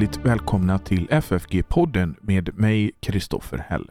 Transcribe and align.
hjärtligt 0.00 0.26
välkomna 0.26 0.78
till 0.78 1.08
FFG-podden 1.10 2.16
med 2.20 2.58
mig, 2.58 2.92
Kristoffer 3.00 3.58
Häll. 3.58 3.90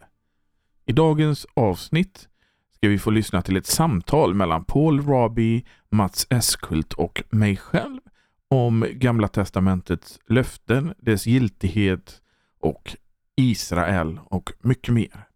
I 0.86 0.92
dagens 0.92 1.46
avsnitt 1.54 2.28
ska 2.74 2.88
vi 2.88 2.98
få 2.98 3.10
lyssna 3.10 3.42
till 3.42 3.56
ett 3.56 3.66
samtal 3.66 4.34
mellan 4.34 4.64
Paul 4.64 5.06
Rabi, 5.06 5.64
Mats 5.90 6.26
Eskult 6.30 6.92
och 6.92 7.22
mig 7.30 7.56
själv 7.56 8.00
om 8.48 8.86
Gamla 8.92 9.28
Testamentets 9.28 10.18
löften, 10.26 10.94
dess 10.98 11.26
giltighet 11.26 12.20
och 12.60 12.96
Israel 13.36 14.20
och 14.24 14.52
mycket 14.60 14.94
mer. 14.94 15.28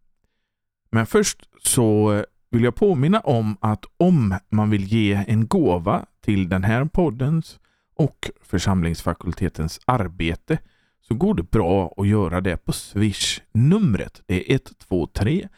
Men 0.91 1.07
först 1.07 1.49
så 1.63 2.23
vill 2.51 2.65
jag 2.65 2.75
påminna 2.75 3.21
om 3.21 3.57
att 3.61 3.85
om 3.97 4.39
man 4.49 4.71
vill 4.71 4.85
ge 4.85 5.25
en 5.29 5.47
gåva 5.47 6.07
till 6.21 6.49
den 6.49 6.65
här 6.65 6.85
poddens 6.85 7.61
och 7.97 8.31
församlingsfakultetens 8.43 9.81
arbete 9.85 10.59
så 11.09 11.15
går 11.15 11.35
det 11.35 11.51
bra 11.51 11.95
att 11.97 12.09
göra 12.09 12.41
det 12.41 12.57
på 12.57 12.73
Swish. 12.73 13.41
Numret 13.53 14.23
är 14.27 14.43
123 14.53 15.49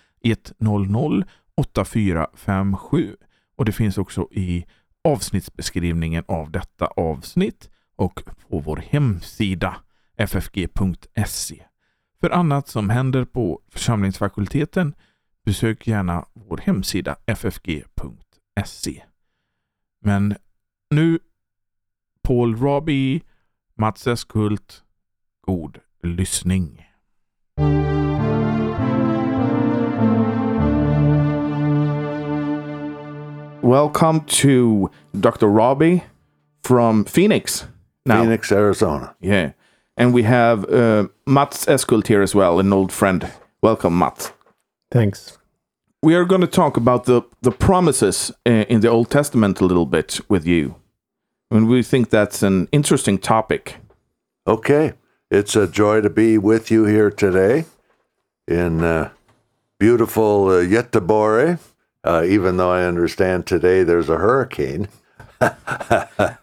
100 0.59 1.27
8457 1.55 3.17
och 3.57 3.65
det 3.65 3.73
finns 3.73 3.99
också 3.99 4.29
i 4.33 4.67
avsnittsbeskrivningen 5.05 6.25
av 6.29 6.51
detta 6.51 6.87
avsnitt 6.87 7.71
och 7.97 8.25
på 8.49 8.59
vår 8.59 8.77
hemsida 8.77 9.77
ffg.se. 10.19 11.63
För 12.21 12.31
annat 12.31 12.69
som 12.69 12.91
händer 12.91 13.25
på 13.25 13.61
församlingsfakulteten 13.71 14.95
besök 15.45 15.87
gärna 15.87 16.25
vår 16.35 16.61
hemsida 16.65 17.17
ffg.se. 17.27 19.03
Men 20.01 20.37
nu 20.91 21.19
Paul 22.23 22.57
Robbie, 22.57 23.23
Mats 23.75 24.07
Eskult, 24.07 24.83
god 25.47 25.81
lyssning. 26.05 26.79
Welcome 33.63 34.21
to 34.27 34.91
Dr. 35.19 35.47
Raabe 35.47 36.03
from 36.63 37.05
Phoenix. 37.05 37.67
Now. 38.05 38.23
Phoenix, 38.23 38.53
Arizona. 38.53 39.17
Yeah. 39.21 39.53
And 39.97 40.13
we 40.15 40.23
have 40.25 40.71
uh, 40.71 41.09
Mats 41.27 41.65
Eskhult 41.67 42.07
here 42.07 42.23
as 42.23 42.35
well, 42.35 42.61
an 42.61 42.73
old 42.73 42.93
friend. 42.93 43.33
Welcome, 43.63 43.99
Mats. 43.99 44.33
Thanks. 44.93 45.39
We 46.03 46.15
are 46.15 46.25
going 46.25 46.43
to 46.43 46.47
talk 46.47 46.77
about 46.77 47.05
the, 47.05 47.23
the 47.43 47.51
promises 47.51 48.31
uh, 48.47 48.51
in 48.69 48.81
the 48.81 48.89
Old 48.89 49.11
Testament 49.11 49.61
a 49.61 49.65
little 49.65 49.87
bit 49.87 50.21
with 50.29 50.47
you. 50.47 50.77
And 51.51 51.67
we 51.67 51.83
think 51.83 52.11
that's 52.11 52.43
an 52.43 52.69
interesting 52.71 53.19
topic. 53.19 53.77
Okay. 54.47 54.93
It's 55.31 55.57
a 55.57 55.67
joy 55.67 56.03
to 56.03 56.11
be 56.11 56.39
with 56.39 56.71
you 56.71 56.85
here 56.85 57.11
today 57.11 57.65
in 58.47 58.85
uh, 58.85 59.11
beautiful 59.79 60.49
uh, 60.49 60.63
Göteborg, 60.65 61.59
uh, 62.05 62.23
even 62.25 62.57
though 62.57 62.71
I 62.71 62.85
understand 62.85 63.45
today 63.45 63.83
there's 63.83 64.09
a 64.09 64.19
hurricane. 64.19 64.89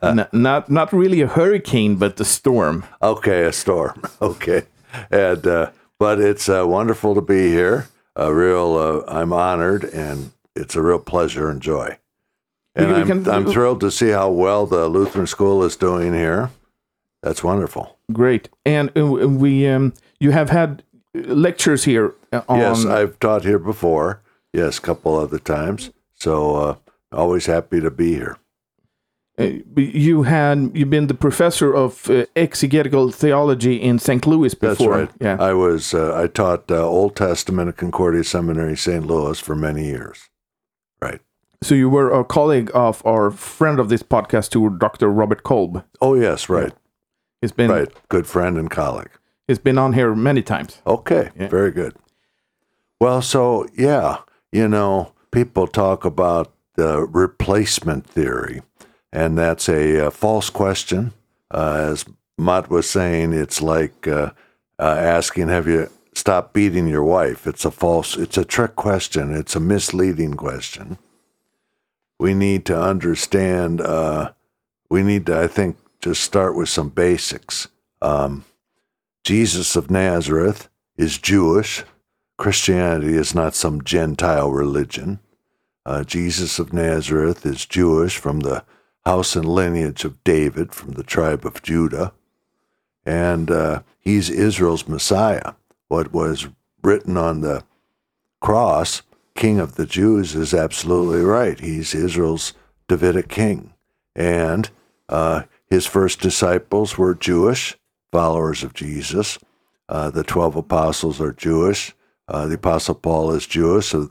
N- 0.02 0.28
not 0.34 0.70
not 0.70 0.92
really 0.92 1.22
a 1.22 1.28
hurricane, 1.28 1.96
but 1.96 2.20
a 2.20 2.26
storm. 2.26 2.84
Okay, 3.02 3.46
a 3.46 3.54
storm. 3.54 4.04
Okay, 4.22 4.64
and 5.10 5.48
uh, 5.48 5.72
but 5.98 6.20
it's 6.20 6.50
uh, 6.50 6.66
wonderful 6.68 7.16
to 7.16 7.22
be 7.22 7.48
here. 7.50 7.88
A 8.16 8.32
real, 8.34 8.76
uh, 9.08 9.12
I'm 9.12 9.34
honored, 9.34 9.86
and 9.86 10.34
it's 10.56 10.76
a 10.76 10.82
real 10.82 11.00
pleasure 11.00 11.50
and 11.50 11.62
joy. 11.62 11.98
And 12.76 12.92
I'm, 12.92 13.28
I'm 13.30 13.46
thrilled 13.52 13.80
to 13.82 13.90
see 13.90 14.10
how 14.10 14.30
well 14.30 14.68
the 14.68 14.88
Lutheran 14.88 15.26
School 15.26 15.64
is 15.64 15.76
doing 15.76 16.14
here. 16.14 16.52
That's 17.24 17.44
wonderful. 17.44 17.98
Great, 18.12 18.50
and 18.66 18.92
uh, 18.98 19.06
we 19.06 19.66
um, 19.66 19.94
you 20.20 20.32
have 20.32 20.50
had 20.50 20.84
lectures 21.16 21.86
here. 21.86 22.14
Uh, 22.34 22.42
on... 22.50 22.60
Yes, 22.60 22.86
I've 22.86 23.18
taught 23.20 23.46
here 23.46 23.60
before. 23.60 24.22
Yes, 24.52 24.78
a 24.78 24.82
couple 24.82 25.18
of 25.18 25.30
other 25.30 25.40
times. 25.40 25.92
So 26.14 26.56
uh, 26.56 26.76
always 27.14 27.46
happy 27.46 27.80
to 27.80 27.90
be 27.90 28.14
here. 28.14 28.38
Uh, 29.40 29.52
you 29.76 30.24
had 30.24 30.72
you've 30.76 30.90
been 30.90 31.08
the 31.08 31.14
professor 31.14 31.74
of 31.74 32.10
uh, 32.10 32.26
exegetical 32.36 33.10
theology 33.10 33.82
in 33.82 34.00
St. 34.00 34.28
Louis 34.28 34.54
before. 34.54 34.98
That's 34.98 35.12
right. 35.12 35.22
Yeah, 35.22 35.38
I 35.40 35.54
was. 35.54 35.94
Uh, 35.94 36.14
I 36.16 36.28
taught 36.28 36.70
uh, 36.70 36.86
Old 36.86 37.16
Testament 37.16 37.70
at 37.70 37.78
Concordia 37.78 38.26
Seminary, 38.26 38.76
St. 38.76 39.08
Louis, 39.08 39.40
for 39.40 39.56
many 39.56 39.86
years. 39.86 40.30
Right. 41.02 41.22
So 41.64 41.74
you 41.74 41.90
were 41.90 42.12
a 42.12 42.26
colleague 42.26 42.70
of 42.74 43.02
our 43.06 43.32
friend 43.32 43.80
of 43.80 43.88
this 43.88 44.04
podcast, 44.04 44.50
too, 44.50 44.70
Dr. 44.78 45.08
Robert 45.08 45.44
Kolb. 45.44 45.86
Oh 46.02 46.16
yes, 46.16 46.50
right. 46.50 46.74
He's 47.44 47.52
been 47.52 47.70
right. 47.70 47.90
Good 48.08 48.26
friend 48.26 48.58
and 48.58 48.72
colleague. 48.72 49.12
He's 49.48 49.60
been 49.60 49.78
on 49.78 49.92
here 49.92 50.16
many 50.16 50.42
times. 50.42 50.82
Okay, 50.88 51.30
yeah. 51.38 51.50
very 51.50 51.72
good. 51.72 51.94
Well, 53.02 53.22
so 53.22 53.68
yeah, 53.76 54.20
you 54.54 54.70
know, 54.70 55.12
people 55.32 55.68
talk 55.68 56.06
about 56.06 56.54
the 56.76 57.02
replacement 57.02 58.08
theory 58.08 58.62
and 59.12 59.38
that's 59.38 59.68
a, 59.68 60.08
uh, 60.08 60.10
false 60.10 60.50
question. 60.50 61.12
Uh, 61.52 61.90
as 61.92 62.06
Matt 62.38 62.70
was 62.70 62.90
saying, 62.90 63.34
it's 63.34 63.62
like 63.62 64.08
uh, 64.08 64.32
uh, 64.80 64.96
asking, 64.98 65.50
"Have 65.50 65.68
you 65.68 65.90
stopped 66.14 66.54
beating 66.54 66.88
your 66.88 67.04
wife?" 67.04 67.46
It's 67.46 67.66
a 67.66 67.72
false. 67.72 68.16
It's 68.16 68.38
a 68.38 68.46
trick 68.46 68.78
question. 68.78 69.34
It's 69.34 69.56
a 69.56 69.60
misleading 69.60 70.36
question. 70.36 70.98
We 72.22 72.34
need 72.34 72.66
to 72.68 72.82
understand. 72.82 73.82
Uh, 73.82 74.32
we 74.90 75.04
need 75.04 75.26
to, 75.26 75.38
I 75.38 75.48
think, 75.48 75.76
just 76.04 76.22
start 76.22 76.54
with 76.54 76.68
some 76.68 76.90
basics. 76.90 77.70
Um, 78.02 78.44
Jesus 79.24 79.78
of 79.78 79.90
Nazareth 79.90 80.68
is 80.98 81.18
Jewish. 81.18 81.86
Christianity 82.38 83.16
is 83.16 83.34
not 83.34 83.56
some 83.56 83.82
Gentile 83.86 84.52
religion. 84.52 85.20
Uh, 85.86 86.04
Jesus 86.04 86.60
of 86.60 86.74
Nazareth 86.74 87.46
is 87.46 87.66
Jewish 87.66 88.18
from 88.18 88.42
the 88.42 88.66
house 89.06 89.38
and 89.38 89.46
lineage 89.46 90.04
of 90.04 90.22
David 90.26 90.74
from 90.74 90.92
the 90.92 91.04
tribe 91.04 91.46
of 91.46 91.64
Judah. 91.64 92.12
And 93.06 93.50
uh, 93.50 93.84
he's 93.98 94.30
Israel's 94.30 94.90
Messiah. 94.90 95.54
What 95.88 96.12
was 96.12 96.50
written 96.82 97.16
on 97.16 97.40
the 97.40 97.64
cross, 98.42 99.04
King 99.36 99.58
of 99.58 99.76
the 99.76 99.86
Jews, 99.86 100.36
is 100.36 100.54
absolutely 100.54 101.22
right. 101.22 101.58
He's 101.62 101.96
Israel's 101.96 102.52
Davidic 102.90 103.30
king. 103.30 103.74
And 104.18 104.70
uh, 105.08 105.44
his 105.74 105.86
first 105.86 106.20
disciples 106.20 106.98
were 106.98 107.16
Jewish, 107.16 107.76
followers 108.12 108.64
of 108.64 108.74
Jesus. 108.74 109.40
Uh, 109.90 110.10
the 110.10 110.24
12 110.24 110.56
apostles 110.56 111.20
are 111.20 111.34
Jewish. 111.34 111.94
Uh, 112.28 112.46
the 112.46 112.56
apostle 112.56 112.96
Paul 112.96 113.32
is 113.32 113.48
Jewish, 113.48 113.94
uh, 113.96 114.08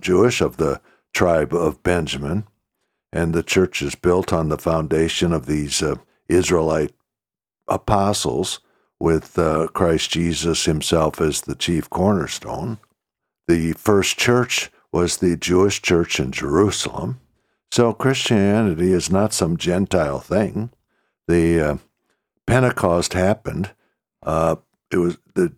Jewish 0.00 0.40
of 0.40 0.56
the 0.56 0.80
tribe 1.12 1.52
of 1.52 1.82
Benjamin 1.82 2.44
and 3.12 3.34
the 3.34 3.42
church 3.42 3.82
is 3.82 3.94
built 3.94 4.32
on 4.32 4.48
the 4.48 4.56
foundation 4.56 5.32
of 5.32 5.46
these 5.46 5.82
uh, 5.82 5.96
Israelite 6.28 6.94
apostles, 7.68 8.60
with 8.98 9.38
uh, 9.38 9.66
Christ 9.74 10.10
Jesus 10.12 10.64
himself 10.64 11.20
as 11.20 11.42
the 11.42 11.56
chief 11.56 11.90
cornerstone. 11.90 12.78
The 13.48 13.72
first 13.72 14.16
church 14.16 14.70
was 14.92 15.16
the 15.16 15.36
Jewish 15.36 15.82
church 15.82 16.20
in 16.20 16.30
Jerusalem. 16.30 17.20
So 17.70 17.92
Christianity 17.92 18.92
is 18.92 19.10
not 19.10 19.32
some 19.32 19.56
Gentile 19.56 20.20
thing. 20.20 20.70
The 21.32 21.60
uh, 21.60 21.76
Pentecost 22.46 23.14
happened. 23.14 23.70
Uh, 24.22 24.56
it 24.90 24.98
was 24.98 25.16
the 25.34 25.54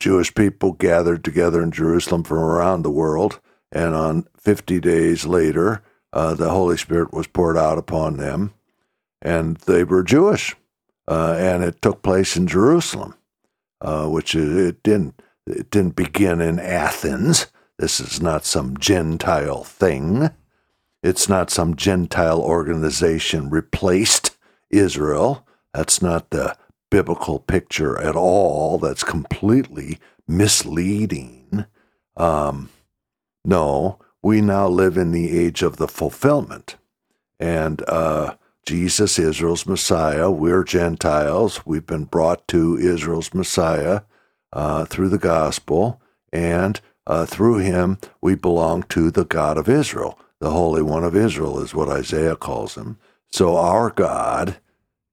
Jewish 0.00 0.34
people 0.34 0.72
gathered 0.72 1.22
together 1.22 1.62
in 1.62 1.70
Jerusalem 1.70 2.24
from 2.24 2.38
around 2.38 2.82
the 2.82 2.90
world, 2.90 3.38
and 3.70 3.94
on 3.94 4.26
50 4.36 4.80
days 4.80 5.24
later, 5.24 5.84
uh, 6.12 6.34
the 6.34 6.50
Holy 6.50 6.76
Spirit 6.76 7.12
was 7.12 7.28
poured 7.28 7.56
out 7.56 7.78
upon 7.78 8.16
them, 8.16 8.52
and 9.22 9.58
they 9.58 9.84
were 9.84 10.02
Jewish, 10.02 10.56
uh, 11.06 11.36
and 11.38 11.62
it 11.62 11.80
took 11.80 12.02
place 12.02 12.36
in 12.36 12.48
Jerusalem, 12.48 13.14
uh, 13.80 14.08
which 14.08 14.34
it 14.34 14.82
didn't 14.82 15.22
it 15.46 15.70
didn't 15.70 15.94
begin 15.94 16.40
in 16.40 16.58
Athens. 16.58 17.46
This 17.78 18.00
is 18.00 18.20
not 18.20 18.44
some 18.44 18.76
Gentile 18.78 19.62
thing. 19.62 20.30
It's 21.04 21.28
not 21.28 21.50
some 21.50 21.76
Gentile 21.76 22.40
organization 22.40 23.48
replaced 23.48 24.34
Israel. 24.70 25.46
That's 25.74 26.02
not 26.02 26.30
the 26.30 26.56
biblical 26.90 27.38
picture 27.38 28.00
at 28.00 28.16
all. 28.16 28.78
That's 28.78 29.04
completely 29.04 29.98
misleading. 30.26 31.66
Um, 32.16 32.70
no, 33.44 33.98
we 34.22 34.40
now 34.40 34.68
live 34.68 34.96
in 34.96 35.12
the 35.12 35.38
age 35.38 35.62
of 35.62 35.76
the 35.76 35.88
fulfillment. 35.88 36.76
And 37.38 37.82
uh, 37.88 38.34
Jesus, 38.66 39.18
Israel's 39.18 39.66
Messiah, 39.66 40.30
we're 40.30 40.64
Gentiles. 40.64 41.64
We've 41.64 41.86
been 41.86 42.04
brought 42.04 42.46
to 42.48 42.76
Israel's 42.76 43.32
Messiah 43.32 44.02
uh, 44.52 44.84
through 44.86 45.08
the 45.10 45.18
gospel, 45.18 46.00
and 46.32 46.80
uh, 47.06 47.24
through 47.26 47.58
him 47.58 47.98
we 48.20 48.34
belong 48.34 48.82
to 48.84 49.10
the 49.10 49.24
God 49.24 49.56
of 49.56 49.68
Israel. 49.68 50.18
The 50.40 50.50
Holy 50.50 50.82
One 50.82 51.04
of 51.04 51.16
Israel 51.16 51.60
is 51.60 51.74
what 51.74 51.88
Isaiah 51.88 52.36
calls 52.36 52.76
him. 52.76 52.98
So 53.30 53.56
our 53.56 53.90
God 53.90 54.58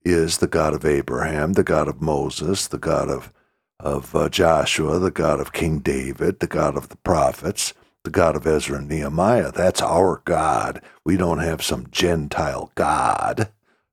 is 0.03 0.37
the 0.37 0.47
God 0.47 0.73
of 0.73 0.85
Abraham, 0.85 1.53
the 1.53 1.63
God 1.63 1.87
of 1.87 2.01
Moses, 2.01 2.67
the 2.67 2.77
God 2.77 3.09
of 3.09 3.31
of 3.79 4.15
uh, 4.15 4.29
Joshua, 4.29 4.99
the 4.99 5.11
God 5.11 5.39
of 5.39 5.53
King 5.53 5.79
David, 5.79 6.39
the 6.39 6.47
God 6.47 6.77
of 6.77 6.89
the 6.89 6.97
prophets, 6.97 7.73
the 8.03 8.09
God 8.09 8.35
of 8.35 8.47
Ezra 8.47 8.77
and 8.77 8.87
Nehemiah. 8.89 9.51
That's 9.51 9.81
our 9.81 10.21
God. 10.25 10.81
We 11.03 11.17
don't 11.17 11.39
have 11.39 11.61
some 11.61 11.87
Gentile 11.91 12.71
God. 12.75 13.49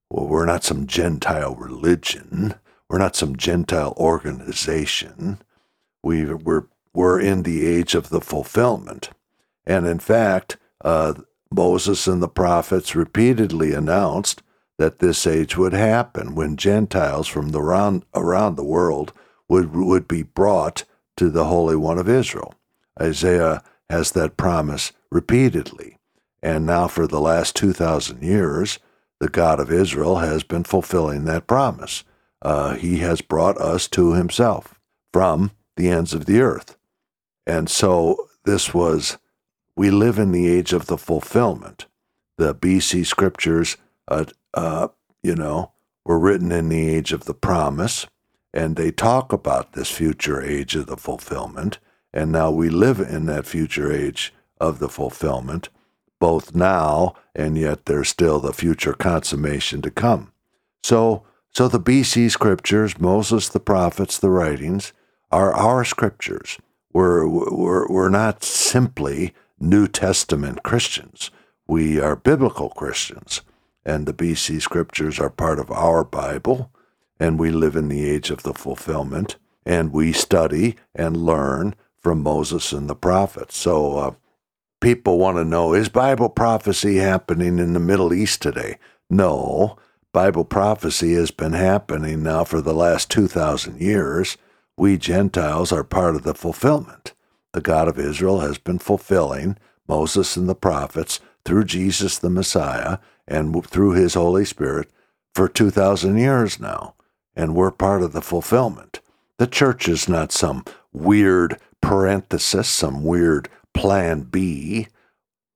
Well, 0.09 0.27
we're 0.29 0.47
not 0.47 0.65
some 0.65 0.87
Gentile 0.87 1.55
religion. 1.57 2.55
We're 2.89 2.99
not 2.99 3.17
some 3.17 3.37
Gentile 3.37 3.95
organization. 3.97 5.39
We, 6.03 6.27
we're, 6.27 6.67
we're 6.95 7.21
in 7.21 7.43
the 7.43 7.67
age 7.67 7.95
of 7.95 8.11
the 8.11 8.21
fulfillment. 8.21 9.11
And 9.67 9.87
in 9.87 9.99
fact, 9.99 10.59
uh, 10.85 11.15
Moses 11.55 12.07
and 12.07 12.23
the 12.23 12.29
prophets 12.29 12.95
repeatedly 12.95 13.73
announced 13.73 14.43
that 14.79 14.99
this 14.99 15.27
age 15.27 15.57
would 15.57 15.73
happen 15.73 16.35
when 16.35 16.57
Gentiles 16.57 17.29
from 17.29 17.51
the 17.51 17.63
round, 17.63 18.05
around 18.15 18.57
the 18.57 18.65
world 18.65 19.13
would, 19.49 19.75
would 19.75 20.09
be 20.09 20.23
brought 20.23 20.85
to 21.17 21.31
the 21.31 21.45
Holy 21.45 21.77
One 21.77 21.99
of 21.99 22.09
Israel. 22.09 22.55
Isaiah 23.01 23.63
has 23.91 24.13
that 24.13 24.37
promise 24.37 24.93
repeatedly. 25.11 25.99
And 26.43 26.67
now, 26.67 26.89
for 26.89 27.07
the 27.07 27.21
last 27.21 27.55
2,000 27.57 28.23
years, 28.23 28.79
the 29.21 29.29
God 29.29 29.61
of 29.61 29.71
Israel 29.71 30.17
has 30.17 30.43
been 30.43 30.65
fulfilling 30.65 31.25
that 31.25 31.47
promise. 31.47 32.03
Uh, 32.41 32.75
he 32.75 32.99
has 32.99 33.21
brought 33.21 33.57
us 33.59 33.87
to 33.89 34.15
himself 34.15 34.81
from 35.13 35.53
the 35.77 35.89
ends 35.89 36.13
of 36.13 36.27
the 36.27 36.41
earth. 36.41 36.77
And 37.47 37.71
so, 37.71 38.29
this 38.45 38.75
was, 38.75 39.19
we 39.77 39.91
live 39.91 40.19
in 40.19 40.33
the 40.33 40.49
age 40.49 40.73
of 40.73 40.87
the 40.87 40.99
fulfillment. 40.99 41.87
The 42.39 42.55
BC 42.55 43.07
scriptures, 43.07 43.77
uh, 44.09 44.25
uh, 44.55 44.89
you 45.23 45.35
know, 45.35 45.73
were 46.05 46.19
written 46.19 46.51
in 46.53 46.69
the 46.69 46.89
age 46.89 47.13
of 47.13 47.25
the 47.25 47.35
promise 47.35 48.07
and 48.53 48.77
they 48.77 48.91
talk 48.91 49.33
about 49.33 49.73
this 49.73 49.91
future 49.91 50.43
age 50.43 50.75
of 50.75 50.87
the 50.87 50.97
fulfillment. 50.97 51.79
And 52.13 52.31
now 52.31 52.51
we 52.51 52.69
live 52.69 53.01
in 53.01 53.27
that 53.27 53.47
future 53.47 53.91
age 53.91 54.35
of 54.61 54.79
the 54.79 54.89
fulfillment, 54.89 55.71
both 56.21 56.55
now 56.55 57.15
and 57.35 57.57
yet 57.57 57.87
there's 57.87 58.11
still 58.11 58.41
the 58.41 58.53
future 58.53 58.93
consummation 58.93 59.81
to 59.83 59.91
come. 59.91 60.33
So, 60.83 61.23
so 61.51 61.69
the 61.69 61.81
BC 61.81 62.31
scriptures, 62.31 62.99
Moses, 62.99 63.49
the 63.49 63.61
prophets, 63.61 64.19
the 64.19 64.31
writings, 64.31 64.93
are 65.31 65.55
our 65.55 65.85
scriptures. 65.85 66.59
We're, 66.93 67.27
we're, 67.27 67.89
we're 67.89 68.11
not 68.11 68.45
simply 68.45 69.33
New 69.62 69.87
Testament 69.87 70.62
Christians. 70.62 71.31
We 71.67 72.00
are 72.00 72.17
biblical 72.17 72.69
Christians. 72.69 73.41
And 73.85 74.06
the 74.06 74.12
BC 74.12 74.61
scriptures 74.61 75.19
are 75.19 75.31
part 75.31 75.59
of 75.59 75.70
our 75.70 76.05
Bible 76.05 76.70
and 77.23 77.38
we 77.38 77.53
live 77.53 77.76
in 77.76 77.87
the 77.87 78.05
age 78.05 78.31
of 78.31 78.43
the 78.43 78.53
fulfillment, 78.53 79.37
and 79.64 79.93
we 79.93 80.12
study 80.12 80.75
and 80.93 81.17
learn 81.17 81.73
from 81.97 82.20
Moses 82.20 82.73
and 82.73 82.91
the 82.91 82.97
prophets. 82.97 83.56
So 83.56 83.97
uh, 83.97 84.14
people 84.81 85.20
want 85.20 85.37
to 85.37 85.44
know 85.44 85.73
is 85.73 85.88
Bible 85.88 86.29
prophecy 86.29 86.97
happening 86.97 87.61
in 87.61 87.75
the 87.75 87.79
Middle 87.79 88.12
East 88.12 88.43
today? 88.43 88.79
No. 89.08 89.76
Bible 90.12 90.44
prophecy 90.44 91.15
has 91.15 91.31
been 91.31 91.53
happening 91.53 92.25
now 92.25 92.43
for 92.43 92.61
the 92.61 92.75
last 92.75 93.08
2,000 93.11 93.81
years. 93.81 94.37
We 94.76 94.99
Gentiles 94.99 95.70
are 95.70 95.85
part 95.85 96.17
of 96.17 96.25
the 96.25 96.35
fulfillment. 96.35 97.12
The 97.53 97.61
God 97.61 97.89
of 97.89 97.99
Israel 97.99 98.41
has 98.41 98.59
been 98.59 98.79
fulfilling 98.79 99.59
Moses 99.87 100.37
and 100.37 100.49
the 100.49 100.55
prophets 100.55 101.21
through 101.45 101.65
Jesus 101.65 102.19
the 102.19 102.31
Messiah 102.31 102.99
and 103.27 103.65
through 103.67 103.93
his 103.93 104.15
Holy 104.15 104.45
Spirit 104.45 104.89
for 105.35 105.49
2,000 105.49 106.17
years 106.17 106.61
now 106.61 106.95
and 107.35 107.55
we're 107.55 107.71
part 107.71 108.03
of 108.03 108.13
the 108.13 108.23
fulfillment. 108.23 109.01
The 109.39 109.47
church 109.47 109.89
is 109.89 110.09
not 110.09 110.33
some 110.33 110.65
weird 110.93 111.59
parenthesis, 111.81 112.69
some 112.69 113.05
weird 113.05 113.49
plan 113.75 114.23
B. 114.23 114.89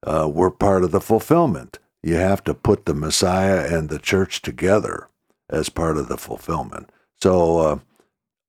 Uh, 0.03 0.29
we're 0.33 0.51
part 0.51 0.85
of 0.85 0.91
the 0.91 1.01
fulfillment. 1.01 1.79
You 2.03 2.15
have 2.15 2.43
to 2.45 2.55
put 2.55 2.87
the 2.87 2.95
Messiah 2.95 3.67
and 3.73 3.89
the 3.89 3.99
church 3.99 4.43
together 4.43 5.09
as 5.51 5.69
part 5.69 5.97
of 5.97 6.09
the 6.09 6.17
fulfillment. 6.17 6.91
So 7.21 7.59
uh, 7.59 7.79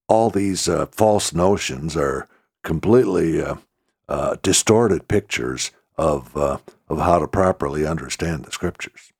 all 0.07 0.29
these 0.29 0.69
uh, 0.69 0.85
false 0.87 1.33
notions 1.33 1.97
are 1.97 2.27
completely 2.67 3.41
uh, 3.41 3.55
uh, 4.09 4.35
distorted 4.43 5.07
pictures 5.07 5.71
of 5.97 6.35
uh, 6.35 6.57
of 6.89 6.99
how 6.99 7.17
to 7.17 7.27
properly 7.27 7.87
understand 7.87 8.43
the 8.43 8.51
scriptures. 8.51 9.13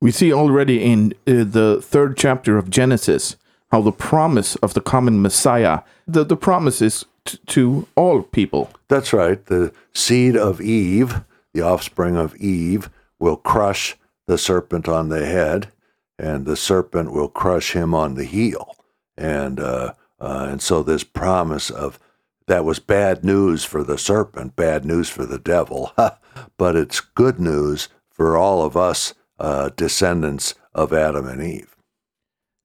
We 0.00 0.12
see 0.12 0.32
already 0.32 0.82
in 0.82 1.12
uh, 1.26 1.44
the 1.44 1.80
third 1.82 2.16
chapter 2.16 2.56
of 2.56 2.70
Genesis 2.70 3.36
how 3.72 3.82
the 3.82 3.92
promise 3.92 4.54
of 4.56 4.74
the 4.74 4.80
common 4.80 5.22
Messiah, 5.22 5.80
the, 6.06 6.24
the 6.24 6.36
promise 6.36 6.82
is 6.82 7.04
t- 7.24 7.38
to 7.46 7.88
all 7.96 8.22
people. 8.22 8.70
That's 8.88 9.12
right. 9.12 9.44
The 9.46 9.72
seed 9.94 10.36
of 10.36 10.60
Eve, 10.60 11.22
the 11.54 11.62
offspring 11.62 12.16
of 12.16 12.36
Eve, 12.36 12.90
will 13.18 13.36
crush 13.36 13.96
the 14.26 14.36
serpent 14.36 14.88
on 14.88 15.08
the 15.08 15.24
head, 15.24 15.72
and 16.18 16.44
the 16.44 16.56
serpent 16.56 17.12
will 17.12 17.28
crush 17.28 17.72
him 17.72 17.94
on 17.94 18.14
the 18.14 18.24
heel. 18.24 18.76
And 19.16 19.58
uh, 19.58 19.94
uh, 20.20 20.46
and 20.50 20.62
so 20.62 20.82
this 20.82 21.02
promise 21.02 21.68
of 21.68 21.98
that 22.46 22.64
was 22.64 22.78
bad 22.78 23.24
news 23.24 23.64
for 23.64 23.84
the 23.84 23.98
serpent, 23.98 24.56
bad 24.56 24.84
news 24.84 25.08
for 25.08 25.24
the 25.24 25.38
devil, 25.38 25.92
but 26.56 26.76
it's 26.76 27.00
good 27.00 27.38
news 27.38 27.88
for 28.10 28.36
all 28.36 28.64
of 28.64 28.76
us 28.76 29.14
uh, 29.38 29.70
descendants 29.76 30.54
of 30.74 30.92
Adam 30.92 31.26
and 31.26 31.42
Eve. 31.42 31.76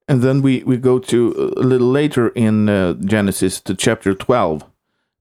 And 0.08 0.22
then 0.22 0.42
we, 0.42 0.64
we 0.64 0.78
go 0.78 1.00
to 1.00 1.54
a 1.58 1.62
little 1.62 1.90
later 1.90 2.30
in 2.30 2.70
uh, 2.70 2.94
Genesis 2.94 3.60
to 3.62 3.76
chapter 3.76 4.14
12 4.14 4.64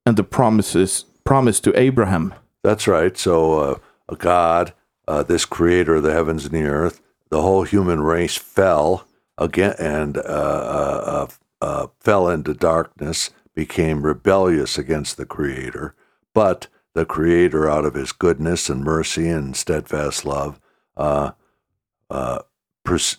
and 0.05 0.17
the 0.17 0.25
promises 0.25 1.05
promise 1.25 1.59
to 1.61 1.79
Abraham. 1.79 2.35
That's 2.63 2.87
right. 2.87 3.17
So, 3.17 3.59
uh, 3.59 3.79
a 4.09 4.15
God, 4.15 4.73
uh, 5.09 5.25
this 5.25 5.45
creator 5.45 5.97
of 5.97 6.05
the 6.05 6.13
heavens 6.13 6.45
and 6.45 6.55
the 6.55 6.69
earth, 6.69 7.01
the 7.31 7.43
whole 7.43 7.65
human 7.65 8.01
race 8.01 8.37
fell 8.37 9.09
again 9.37 9.75
and 9.79 10.17
uh, 10.19 11.27
uh, 11.61 11.87
fell 12.01 12.29
into 12.29 12.55
darkness, 12.55 13.31
became 13.57 14.07
rebellious 14.07 14.79
against 14.79 15.17
the 15.17 15.27
creator. 15.27 15.97
But 16.33 16.69
the 16.95 17.05
creator, 17.05 17.69
out 17.69 17.85
of 17.85 17.95
his 17.95 18.13
goodness 18.13 18.71
and 18.71 18.85
mercy 18.85 19.29
and 19.29 19.57
steadfast 19.57 20.25
love, 20.25 20.61
uh, 20.97 21.33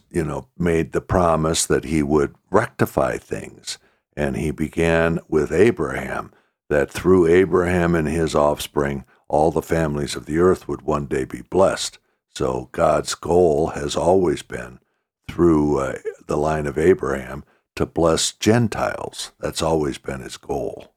you 0.10 0.24
know, 0.24 0.48
made 0.58 0.94
the 0.94 1.02
promise 1.02 1.66
that 1.66 1.84
he 1.84 2.02
would 2.02 2.34
rectify 2.50 3.18
things. 3.18 3.78
And 4.16 4.38
he 4.38 4.52
began 4.52 5.20
with 5.28 5.52
Abraham, 5.52 6.32
that 6.70 6.90
through 6.90 7.28
Abraham 7.28 7.94
and 7.96 8.08
his 8.08 8.34
offspring, 8.34 9.06
all 9.28 9.52
the 9.52 9.62
families 9.62 10.16
of 10.16 10.26
the 10.26 10.40
earth 10.40 10.68
would 10.68 10.82
one 10.82 11.06
day 11.06 11.26
be 11.26 11.42
blessed. 11.42 12.00
So 12.34 12.70
God's 12.72 13.14
goal 13.16 13.68
has 13.68 13.96
always 13.96 14.42
been 14.42 14.80
through 15.28 15.80
uh, 15.80 15.98
the 16.28 16.38
line 16.38 16.66
of 16.66 16.78
Abraham 16.78 17.44
to 17.78 17.86
bless 17.86 18.34
Gentiles. 18.34 19.32
That's 19.40 19.62
always 19.62 19.98
been 19.98 20.22
his 20.22 20.38
goal. 20.38 20.94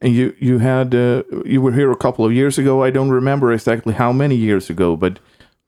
And 0.00 0.14
you 0.14 0.34
you 0.38 0.58
had 0.58 0.94
uh, 0.94 1.22
you 1.44 1.60
were 1.60 1.72
here 1.72 1.90
a 1.90 1.96
couple 1.96 2.24
of 2.24 2.32
years 2.32 2.58
ago. 2.58 2.82
I 2.82 2.90
don't 2.90 3.10
remember 3.10 3.52
exactly 3.52 3.94
how 3.94 4.12
many 4.12 4.36
years 4.36 4.70
ago, 4.70 4.96
but 4.96 5.18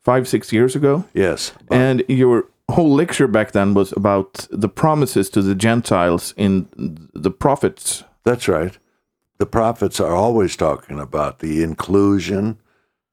five, 0.03 0.27
six 0.27 0.53
years 0.53 0.75
ago. 0.75 1.05
Yes. 1.13 1.53
And 1.71 2.05
your 2.09 2.47
whole 2.71 2.95
lecture 2.95 3.27
back 3.27 3.53
then 3.53 3.75
was 3.75 3.93
about 3.93 4.47
the 4.51 4.69
promises 4.69 5.29
to 5.31 5.43
the 5.43 5.55
Gentiles 5.55 6.33
in 6.37 6.69
the 7.13 7.31
prophets. 7.31 8.05
That's 8.25 8.49
right. 8.49 8.79
The 9.39 9.47
prophets 9.47 10.01
are 10.01 10.15
always 10.15 10.57
talking 10.57 11.01
about 11.01 11.39
the 11.41 11.63
inclusion, 11.63 12.59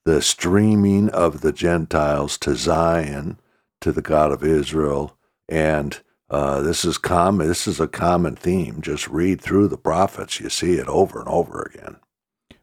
the 0.06 0.22
streaming 0.22 1.10
of 1.10 1.42
the 1.42 1.54
Gentiles 1.54 2.38
to 2.40 2.56
Zion, 2.56 3.40
to 3.82 3.92
the 3.92 4.02
God 4.02 4.32
of 4.32 4.44
Israel, 4.44 5.18
and 5.50 6.00
uh, 6.30 6.62
this 6.62 6.84
is 6.84 6.98
common. 6.98 7.48
This 7.48 7.68
is 7.68 7.80
a 7.80 7.88
common 7.88 8.36
theme. 8.36 8.82
Just 8.82 9.08
read 9.08 9.40
through 9.42 9.70
the 9.70 9.78
prophets; 9.78 10.40
you 10.40 10.50
see 10.50 10.74
it 10.74 10.88
over 10.88 11.20
and 11.20 11.28
over 11.30 11.62
again. 11.74 11.98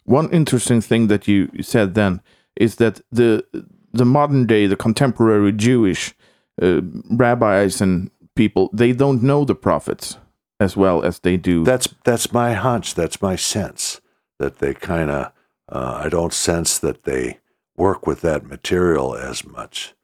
One 0.05 0.31
interesting 0.31 0.81
thing 0.81 1.07
that 1.07 1.27
you 1.27 1.49
said 1.63 1.95
then 1.95 2.21
is 2.57 2.77
that 2.77 3.01
the 3.11 3.45
the 3.93 4.05
modern 4.05 4.47
day, 4.47 4.67
the 4.67 4.77
contemporary 4.77 5.53
Jewish 5.53 6.15
uh, 6.61 6.81
rabbis 7.11 7.81
and 7.81 8.11
people, 8.35 8.69
they 8.73 8.93
don't 8.93 9.23
know 9.23 9.45
the 9.45 9.55
prophets 9.55 10.19
as 10.61 10.77
well 10.77 11.03
as 11.03 11.21
they 11.21 11.37
do. 11.37 11.65
That's 11.65 11.89
that's 12.05 12.33
my 12.33 12.53
hunch. 12.53 12.95
That's 12.95 13.23
my 13.23 13.37
sense 13.37 14.01
that 14.39 14.59
they 14.59 14.75
kind 14.75 15.11
of. 15.11 15.33
Uh, 15.67 16.03
I 16.05 16.09
don't 16.11 16.35
sense 16.35 16.79
that 16.79 17.05
they 17.05 17.39
work 17.75 18.07
with 18.07 18.21
that 18.21 18.45
material 18.45 19.17
as 19.17 19.47
much. 19.47 19.95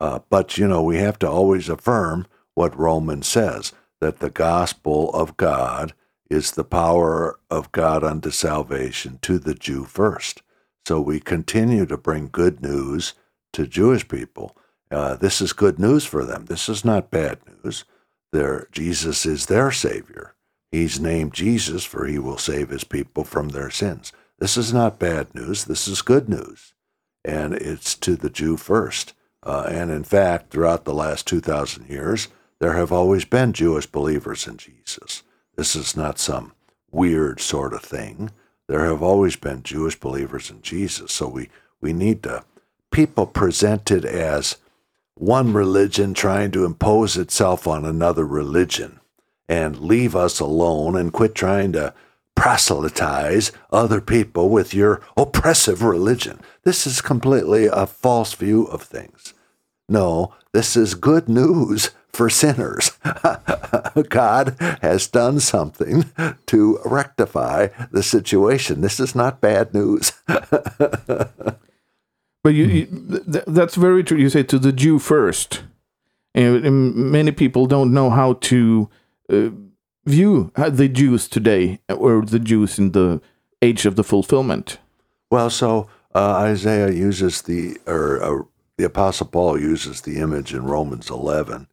Uh, 0.00 0.20
but 0.30 0.56
you 0.56 0.66
know, 0.66 0.82
we 0.82 0.96
have 0.96 1.18
to 1.18 1.28
always 1.28 1.68
affirm 1.68 2.26
what 2.56 2.76
Romans 2.76 3.28
says 3.28 3.72
that 4.00 4.18
the 4.18 4.30
gospel 4.30 5.10
of 5.10 5.36
God 5.36 5.92
is 6.28 6.52
the 6.52 6.64
power 6.64 7.38
of 7.50 7.70
God 7.70 8.02
unto 8.02 8.30
salvation 8.30 9.18
to 9.22 9.38
the 9.38 9.54
Jew 9.54 9.84
first. 9.84 10.42
So 10.86 11.00
we 11.00 11.20
continue 11.20 11.86
to 11.86 11.96
bring 11.96 12.28
good 12.32 12.62
news 12.62 13.14
to 13.52 13.66
Jewish 13.66 14.08
people. 14.08 14.56
Uh, 14.90 15.16
this 15.16 15.40
is 15.40 15.52
good 15.52 15.78
news 15.78 16.04
for 16.04 16.24
them. 16.24 16.46
This 16.46 16.68
is 16.68 16.84
not 16.84 17.10
bad 17.10 17.38
news. 17.46 17.84
Their, 18.32 18.68
Jesus 18.72 19.26
is 19.26 19.46
their 19.46 19.70
Savior. 19.70 20.34
He's 20.72 20.98
named 20.98 21.34
Jesus, 21.34 21.84
for 21.84 22.06
he 22.06 22.18
will 22.18 22.38
save 22.38 22.70
his 22.70 22.84
people 22.84 23.24
from 23.24 23.50
their 23.50 23.70
sins. 23.70 24.12
This 24.38 24.56
is 24.56 24.72
not 24.72 24.98
bad 24.98 25.34
news. 25.34 25.64
This 25.64 25.86
is 25.88 26.02
good 26.02 26.28
news. 26.28 26.74
And 27.24 27.54
it's 27.54 27.94
to 27.96 28.16
the 28.16 28.30
Jew 28.30 28.56
first. 28.56 29.14
Uh, 29.42 29.66
and 29.70 29.90
in 29.90 30.04
fact, 30.04 30.50
throughout 30.50 30.84
the 30.84 30.94
last 30.94 31.26
2,000 31.26 31.88
years, 31.88 32.28
there 32.58 32.74
have 32.74 32.92
always 32.92 33.24
been 33.24 33.52
Jewish 33.52 33.86
believers 33.86 34.46
in 34.46 34.56
Jesus. 34.56 35.22
This 35.56 35.76
is 35.76 35.96
not 35.96 36.18
some 36.18 36.52
weird 36.90 37.40
sort 37.40 37.72
of 37.72 37.82
thing. 37.82 38.30
There 38.68 38.84
have 38.86 39.02
always 39.02 39.36
been 39.36 39.62
Jewish 39.62 39.98
believers 39.98 40.50
in 40.50 40.62
Jesus. 40.62 41.12
So 41.12 41.28
we, 41.28 41.48
we 41.80 41.92
need 41.92 42.22
to, 42.24 42.44
people 42.90 43.26
presented 43.26 44.04
as 44.04 44.56
one 45.14 45.52
religion 45.52 46.14
trying 46.14 46.50
to 46.52 46.64
impose 46.64 47.16
itself 47.16 47.66
on 47.66 47.84
another 47.84 48.26
religion 48.26 49.00
and 49.48 49.78
leave 49.78 50.16
us 50.16 50.40
alone 50.40 50.96
and 50.96 51.12
quit 51.12 51.34
trying 51.34 51.72
to 51.72 51.94
proselytize 52.34 53.50
other 53.70 54.00
people 54.00 54.50
with 54.50 54.74
your 54.74 55.00
oppressive 55.16 55.82
religion. 55.82 56.40
This 56.64 56.86
is 56.86 57.00
completely 57.00 57.66
a 57.66 57.86
false 57.86 58.34
view 58.34 58.64
of 58.64 58.82
things. 58.82 59.32
No, 59.88 60.34
this 60.52 60.76
is 60.76 60.94
good 60.94 61.28
news 61.28 61.90
for 62.16 62.30
sinners. 62.30 62.90
God 64.08 64.56
has 64.82 65.06
done 65.06 65.38
something 65.40 66.06
to 66.46 66.80
rectify 66.84 67.68
the 67.92 68.02
situation. 68.02 68.80
This 68.80 68.98
is 68.98 69.14
not 69.14 69.40
bad 69.40 69.72
news. 69.74 70.12
But 72.46 72.54
you, 72.54 72.66
you 72.66 72.86
th- 73.32 73.44
that's 73.48 73.74
very 73.74 74.04
true. 74.04 74.18
You 74.18 74.30
say 74.30 74.44
to 74.44 74.58
the 74.60 74.70
Jew 74.70 75.00
first, 75.00 75.64
and, 76.32 76.64
and 76.64 76.94
many 76.94 77.32
people 77.32 77.66
don't 77.66 77.92
know 77.92 78.08
how 78.08 78.34
to 78.34 78.88
uh, 79.28 79.48
view 80.04 80.52
the 80.54 80.86
Jews 80.86 81.26
today 81.26 81.80
or 81.88 82.24
the 82.24 82.38
Jews 82.38 82.78
in 82.78 82.92
the 82.92 83.20
age 83.60 83.84
of 83.84 83.96
the 83.96 84.04
fulfillment. 84.04 84.78
Well, 85.28 85.50
so 85.50 85.88
uh, 86.14 86.34
Isaiah 86.34 86.92
uses 86.92 87.42
the, 87.42 87.78
or 87.84 88.22
uh, 88.22 88.42
the 88.78 88.84
Apostle 88.84 89.26
Paul 89.26 89.58
uses 89.60 90.02
the 90.02 90.18
image 90.18 90.54
in 90.54 90.66
Romans 90.66 91.10
11 91.10 91.66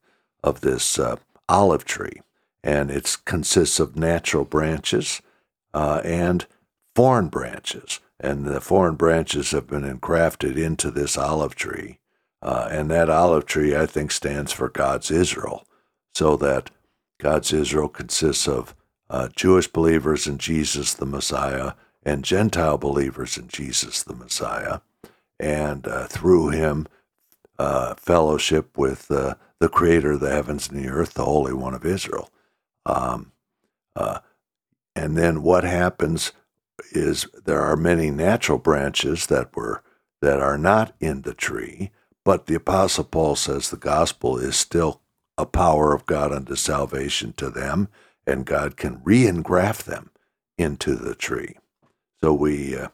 of 0.43 0.62
this 0.62 1.00
uh, 1.00 1.15
olive 1.47 1.85
tree, 1.85 2.21
and 2.63 2.91
it 2.91 3.17
consists 3.25 3.79
of 3.79 3.95
natural 3.95 4.45
branches 4.45 5.21
uh, 5.73 6.01
and 6.03 6.45
foreign 6.95 7.27
branches. 7.27 8.00
And 8.19 8.45
the 8.45 8.62
foreign 8.62 8.95
branches 8.95 9.51
have 9.51 9.67
been 9.67 9.83
engrafted 9.83 10.57
into 10.57 10.91
this 10.91 11.17
olive 11.17 11.55
tree. 11.55 12.00
Uh, 12.41 12.67
and 12.71 12.91
that 12.91 13.09
olive 13.09 13.45
tree, 13.45 13.75
I 13.75 13.85
think, 13.85 14.12
stands 14.12 14.51
for 14.51 14.69
God's 14.69 15.09
Israel, 15.09 15.65
so 16.13 16.35
that 16.38 16.69
God's 17.19 17.53
Israel 17.53 17.88
consists 17.88 18.47
of 18.47 18.75
uh, 19.09 19.29
Jewish 19.35 19.67
believers 19.67 20.27
in 20.27 20.38
Jesus 20.38 20.93
the 20.93 21.05
Messiah 21.05 21.73
and 22.05 22.25
Gentile 22.25 22.77
believers 22.77 23.38
in 23.38 23.47
Jesus 23.47 24.03
the 24.03 24.15
Messiah, 24.15 24.79
and 25.39 25.88
uh, 25.88 26.07
through 26.07 26.50
him, 26.50 26.88
uh, 27.63 27.96
fellowship 27.96 28.77
with 28.77 29.10
uh, 29.12 29.36
the 29.60 29.70
Creator 29.70 30.13
of 30.13 30.20
the 30.22 30.32
heavens 30.32 30.70
and 30.70 30.77
the 30.84 30.89
earth, 30.89 31.13
the 31.15 31.25
Holy 31.25 31.53
One 31.53 31.74
of 31.74 31.86
Israel. 31.86 32.29
Um, 32.86 33.32
uh, 33.96 34.20
and 34.96 35.17
then 35.17 35.43
what 35.43 35.63
happens 35.63 36.34
is 36.91 37.27
there 37.46 37.62
are 37.62 37.77
many 37.77 38.12
natural 38.12 38.60
branches 38.60 39.27
that 39.27 39.55
were 39.55 39.84
that 40.22 40.41
are 40.41 40.58
not 40.58 40.96
in 41.00 41.24
the 41.24 41.34
tree, 41.34 41.91
but 42.25 42.48
the 42.48 42.55
apostle 42.55 43.05
Paul 43.05 43.36
says 43.38 43.70
the 43.70 43.77
gospel 43.77 44.38
is 44.38 44.58
still 44.58 45.01
a 45.38 45.46
power 45.46 45.93
of 45.93 46.05
God 46.05 46.34
unto 46.34 46.55
salvation 46.55 47.34
to 47.38 47.50
them, 47.50 47.89
and 48.27 48.46
God 48.46 48.77
can 48.77 49.01
re-engraft 49.03 49.86
them 49.86 50.12
into 50.58 50.96
the 50.96 51.15
tree. 51.15 51.58
So 52.22 52.34
we 52.34 52.77
uh, 52.77 52.89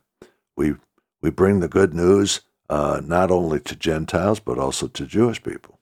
we 0.57 0.75
we 1.21 1.31
bring 1.31 1.61
the 1.61 1.67
good 1.69 1.95
news 1.95 2.41
uh, 2.69 3.01
not 3.03 3.31
only 3.31 3.59
to 3.61 3.75
Gentiles 3.75 4.39
but 4.39 4.57
also 4.57 4.87
to 4.87 5.05
Jewish 5.05 5.41
people. 5.41 5.79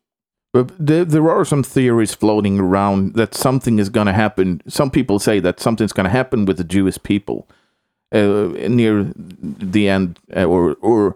But 0.54 0.72
there, 0.80 1.06
there 1.06 1.30
are 1.30 1.46
some 1.46 1.62
theories 1.62 2.14
floating 2.14 2.60
around 2.60 3.14
that 3.16 3.36
something 3.36 3.80
is 3.80 3.90
going 3.90 4.08
to 4.08 4.14
happen. 4.14 4.62
Some 4.68 4.90
people 4.90 5.20
say 5.20 5.40
that 5.42 5.60
something's 5.60 5.94
going 5.94 6.06
to 6.06 6.10
happen 6.10 6.46
with 6.46 6.58
the 6.58 6.64
Jewish 6.64 6.98
people 7.04 7.48
uh, 8.12 8.50
near 8.70 9.12
the 9.16 9.90
end 9.90 10.20
uh, 10.36 10.46
or 10.46 10.76
or 10.82 11.16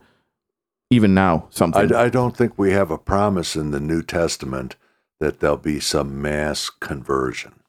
even 0.89 1.13
now 1.13 1.47
something 1.49 1.93
I, 1.93 2.03
I, 2.03 2.09
don't 2.09 2.35
think 2.35 2.57
we 2.57 2.71
have 2.71 2.91
a 2.91 2.97
promise 2.97 3.55
in 3.55 3.71
the 3.71 3.79
new 3.79 4.01
testament 4.01 4.75
that 5.21 5.39
there'll 5.39 5.55
be 5.55 5.79
some 5.79 6.21
mass 6.21 6.69
conversion 6.69 7.61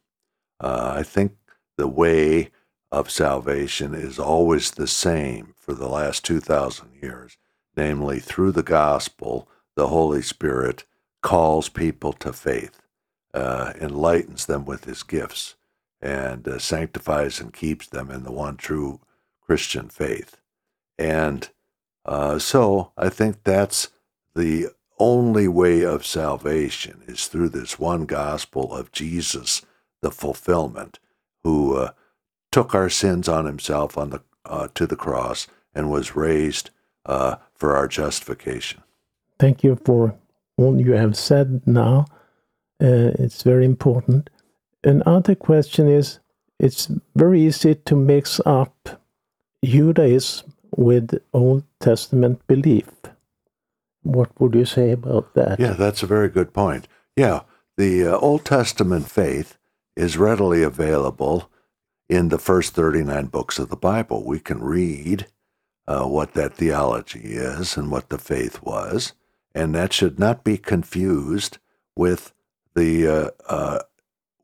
uh, 0.61 0.95
i 0.97 1.05
think 1.05 1.37
the 1.79 1.87
way 1.87 2.51
of 2.91 3.11
salvation 3.13 3.95
is 3.95 4.19
always 4.19 4.73
the 4.73 4.89
same 4.89 5.55
for 5.57 5.73
the 5.73 5.89
last 5.89 6.25
2000 6.25 6.89
years 7.01 7.37
namely 7.77 8.19
through 8.19 8.53
the 8.53 8.63
gospel 8.63 9.49
the 9.77 9.89
holy 9.89 10.23
spirit 10.23 10.85
calls 11.23 11.69
people 11.69 12.13
to 12.13 12.33
faith 12.33 12.83
uh, 13.35 13.73
enlightens 13.81 14.47
them 14.47 14.65
with 14.65 14.85
his 14.85 15.03
gifts 15.03 15.55
and 16.01 16.47
uh, 16.49 16.59
sanctifies 16.59 17.41
and 17.41 17.53
keeps 17.53 17.87
them 17.87 18.11
in 18.11 18.25
the 18.25 18.33
one 18.33 18.57
true 18.57 19.01
Christian 19.41 19.89
faith. 19.89 20.37
And 20.99 21.49
uh, 22.05 22.39
so 22.39 22.93
I 22.97 23.09
think 23.09 23.45
that's 23.45 23.89
the 24.35 24.69
only 24.99 25.49
way 25.49 25.83
of 25.83 26.07
salvation 26.07 27.03
is 27.07 27.27
through 27.27 27.51
this 27.51 27.79
one 27.79 28.05
gospel 28.05 28.75
of 28.75 28.93
Jesus, 28.93 29.63
the 30.01 30.11
fulfillment, 30.11 30.99
who 31.43 31.77
uh, 31.77 31.93
took 32.51 32.75
our 32.75 32.91
sins 32.91 33.29
on 33.29 33.47
himself 33.47 33.97
on 33.97 34.11
the 34.11 34.23
uh, 34.45 34.67
to 34.75 34.89
the 34.89 34.97
cross 34.97 35.47
and 35.73 35.91
was 35.91 36.17
raised 36.17 36.71
uh, 37.07 37.37
for 37.55 37.77
our 37.77 37.89
justification. 37.89 38.83
Thank 39.39 39.65
you 39.65 39.77
for 39.85 40.15
all 40.57 40.81
you 40.81 40.93
have 40.93 41.17
said 41.17 41.67
now. 41.67 42.07
Uh, 42.81 43.15
it's 43.19 43.43
very 43.43 43.65
important. 43.65 44.31
Another 44.85 45.35
question 45.35 45.89
is 45.89 46.19
it's 46.59 46.91
very 47.15 47.43
easy 47.43 47.75
to 47.75 47.97
mix 47.97 48.41
up 48.45 49.01
Judaism 49.65 50.53
with 50.77 51.21
Old 51.33 51.65
Testament 51.81 52.45
belief. 52.47 52.89
What 54.03 54.29
would 54.41 54.55
you 54.55 54.65
say 54.65 54.91
about 54.91 55.35
that? 55.35 55.61
Yeah, 55.61 55.75
that's 55.75 56.03
a 56.03 56.07
very 56.07 56.29
good 56.29 56.53
point. 56.53 56.89
Yeah, 57.17 57.41
the 57.77 58.07
uh, 58.07 58.17
Old 58.19 58.45
Testament 58.45 59.09
faith 59.09 59.59
is 59.97 60.17
readily 60.17 60.63
available 60.63 61.51
in 62.09 62.29
the 62.29 62.39
first 62.39 62.75
39 62.75 63.27
books 63.27 63.59
of 63.59 63.69
the 63.69 63.77
Bible. 63.77 64.25
We 64.25 64.41
can 64.41 64.61
read 64.61 65.27
uh, 65.87 66.05
what 66.05 66.35
that 66.35 66.55
theology 66.55 67.21
is 67.21 67.77
and 67.77 67.91
what 67.91 68.09
the 68.09 68.19
faith 68.19 68.63
was, 68.63 69.13
and 69.55 69.75
that 69.75 69.93
should 69.93 70.19
not 70.19 70.45
be 70.45 70.57
confused 70.57 71.59
with 71.97 72.33
the 72.75 73.07
uh, 73.07 73.31
uh 73.49 73.79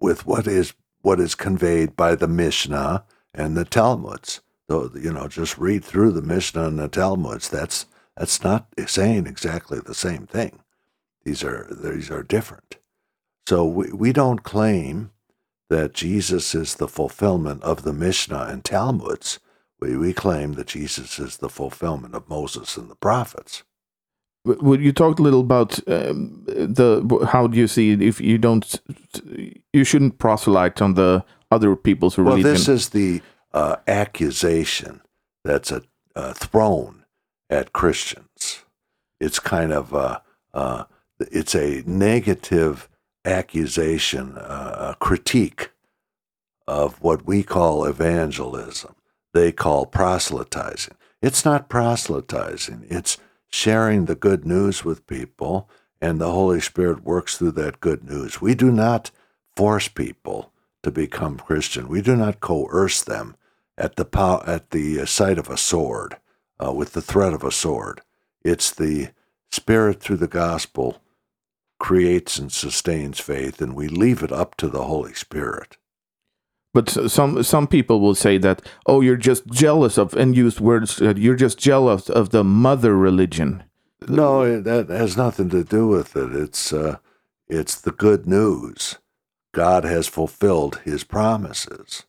with 0.00 0.26
what 0.26 0.46
is 0.46 0.74
what 1.02 1.20
is 1.20 1.34
conveyed 1.34 1.96
by 1.96 2.14
the 2.14 2.28
Mishnah 2.28 3.04
and 3.34 3.56
the 3.56 3.64
Talmuds 3.64 4.40
So, 4.68 4.90
you 4.94 5.12
know, 5.12 5.28
just 5.28 5.58
read 5.58 5.84
through 5.84 6.12
the 6.12 6.22
Mishnah 6.22 6.66
and 6.66 6.78
the 6.78 6.88
Talmuds. 6.88 7.48
That's 7.48 7.86
that's 8.16 8.42
not 8.42 8.66
saying 8.86 9.26
exactly 9.26 9.78
the 9.80 9.94
same 9.94 10.26
thing. 10.26 10.60
These 11.24 11.44
are 11.44 11.68
these 11.70 12.10
are 12.10 12.22
different. 12.22 12.76
So 13.46 13.64
we, 13.64 13.92
we 13.92 14.12
don't 14.12 14.42
claim 14.42 15.12
that 15.70 15.94
Jesus 15.94 16.54
is 16.54 16.74
the 16.74 16.88
fulfillment 16.88 17.62
of 17.62 17.82
the 17.82 17.92
Mishnah 17.92 18.46
and 18.48 18.64
Talmuds. 18.64 19.38
We, 19.80 19.96
we 19.96 20.12
claim 20.12 20.54
that 20.54 20.68
Jesus 20.68 21.18
is 21.18 21.36
the 21.36 21.48
fulfillment 21.48 22.14
of 22.14 22.28
Moses 22.28 22.76
and 22.76 22.90
the 22.90 22.96
prophets. 22.96 23.62
Would 24.44 24.80
you 24.80 24.92
talk 24.92 25.18
a 25.18 25.22
little 25.22 25.40
about 25.40 25.78
um, 25.88 26.42
the 26.46 27.28
how 27.30 27.46
do 27.48 27.58
you 27.58 27.66
see 27.66 27.90
it 27.90 28.00
if 28.00 28.20
you 28.20 28.38
don't 28.38 28.80
you 29.72 29.84
shouldn't 29.84 30.18
proselyte 30.18 30.80
on 30.80 30.94
the 30.94 31.24
other 31.50 31.76
people's 31.76 32.16
religion? 32.16 32.44
Well, 32.44 32.52
this 32.52 32.68
is 32.68 32.90
the 32.90 33.20
uh, 33.52 33.76
accusation 33.86 35.02
that's 35.44 35.70
a, 35.70 35.82
uh, 36.14 36.32
thrown 36.32 37.04
at 37.50 37.72
Christians. 37.72 38.64
It's 39.20 39.40
kind 39.40 39.72
of 39.72 39.92
a, 39.92 40.22
uh, 40.54 40.84
it's 41.18 41.54
a 41.54 41.82
negative 41.86 42.88
accusation, 43.24 44.36
uh, 44.36 44.94
a 44.94 45.04
critique 45.04 45.70
of 46.66 47.00
what 47.02 47.26
we 47.26 47.42
call 47.42 47.84
evangelism. 47.84 48.94
They 49.32 49.52
call 49.52 49.86
proselytizing. 49.86 50.94
It's 51.20 51.44
not 51.44 51.68
proselytizing. 51.68 52.86
It's 52.88 53.18
sharing 53.50 54.04
the 54.04 54.14
good 54.14 54.44
news 54.46 54.84
with 54.84 55.06
people, 55.06 55.68
and 56.00 56.20
the 56.20 56.30
Holy 56.30 56.60
Spirit 56.60 57.04
works 57.04 57.36
through 57.36 57.52
that 57.52 57.80
good 57.80 58.04
news. 58.04 58.40
We 58.40 58.54
do 58.54 58.70
not 58.70 59.10
force 59.56 59.88
people 59.88 60.52
to 60.82 60.90
become 60.90 61.38
Christian. 61.38 61.88
We 61.88 62.02
do 62.02 62.14
not 62.14 62.40
coerce 62.40 63.02
them 63.02 63.36
at 63.76 63.96
the 63.96 64.06
at 64.46 64.70
the 64.70 65.06
sight 65.06 65.38
of 65.38 65.48
a 65.48 65.56
sword, 65.56 66.16
uh, 66.64 66.72
with 66.72 66.92
the 66.92 67.02
threat 67.02 67.32
of 67.32 67.42
a 67.42 67.52
sword. 67.52 68.00
It's 68.42 68.70
the 68.70 69.10
Spirit 69.50 70.00
through 70.00 70.18
the 70.18 70.28
gospel 70.28 71.00
creates 71.78 72.38
and 72.38 72.52
sustains 72.52 73.20
faith, 73.20 73.60
and 73.60 73.74
we 73.74 73.88
leave 73.88 74.22
it 74.22 74.32
up 74.32 74.56
to 74.56 74.68
the 74.68 74.84
Holy 74.84 75.14
Spirit. 75.14 75.76
But 76.74 76.90
some 77.10 77.42
some 77.42 77.66
people 77.66 78.00
will 78.00 78.14
say 78.14 78.38
that 78.38 78.62
oh 78.86 79.00
you're 79.00 79.16
just 79.16 79.46
jealous 79.46 79.98
of 79.98 80.14
and 80.14 80.36
use 80.36 80.60
words 80.60 80.96
that 80.96 81.18
you're 81.18 81.34
just 81.34 81.58
jealous 81.58 82.10
of 82.10 82.30
the 82.30 82.44
mother 82.44 82.96
religion. 82.96 83.64
No, 84.06 84.60
that 84.60 84.88
has 84.88 85.16
nothing 85.16 85.48
to 85.50 85.64
do 85.64 85.88
with 85.88 86.14
it. 86.16 86.34
It's 86.34 86.72
uh, 86.72 86.98
it's 87.48 87.80
the 87.80 87.92
good 87.92 88.26
news. 88.26 88.98
God 89.52 89.84
has 89.84 90.06
fulfilled 90.06 90.80
His 90.84 91.04
promises. 91.04 92.04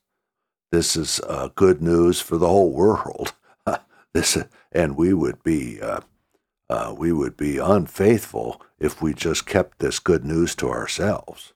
This 0.72 0.96
is 0.96 1.20
uh, 1.22 1.50
good 1.56 1.82
news 1.82 2.22
for 2.22 2.38
the 2.38 2.48
whole 2.48 2.72
world. 2.72 3.34
this 4.14 4.38
and 4.72 4.96
we 4.98 5.14
would 5.14 5.42
be 5.42 5.82
uh, 5.82 6.02
uh, 6.70 6.94
we 6.96 7.12
would 7.12 7.36
be 7.36 7.58
unfaithful 7.58 8.62
if 8.78 9.02
we 9.02 9.14
just 9.14 9.46
kept 9.46 9.80
this 9.80 10.00
good 10.00 10.24
news 10.24 10.54
to 10.56 10.70
ourselves. 10.70 11.54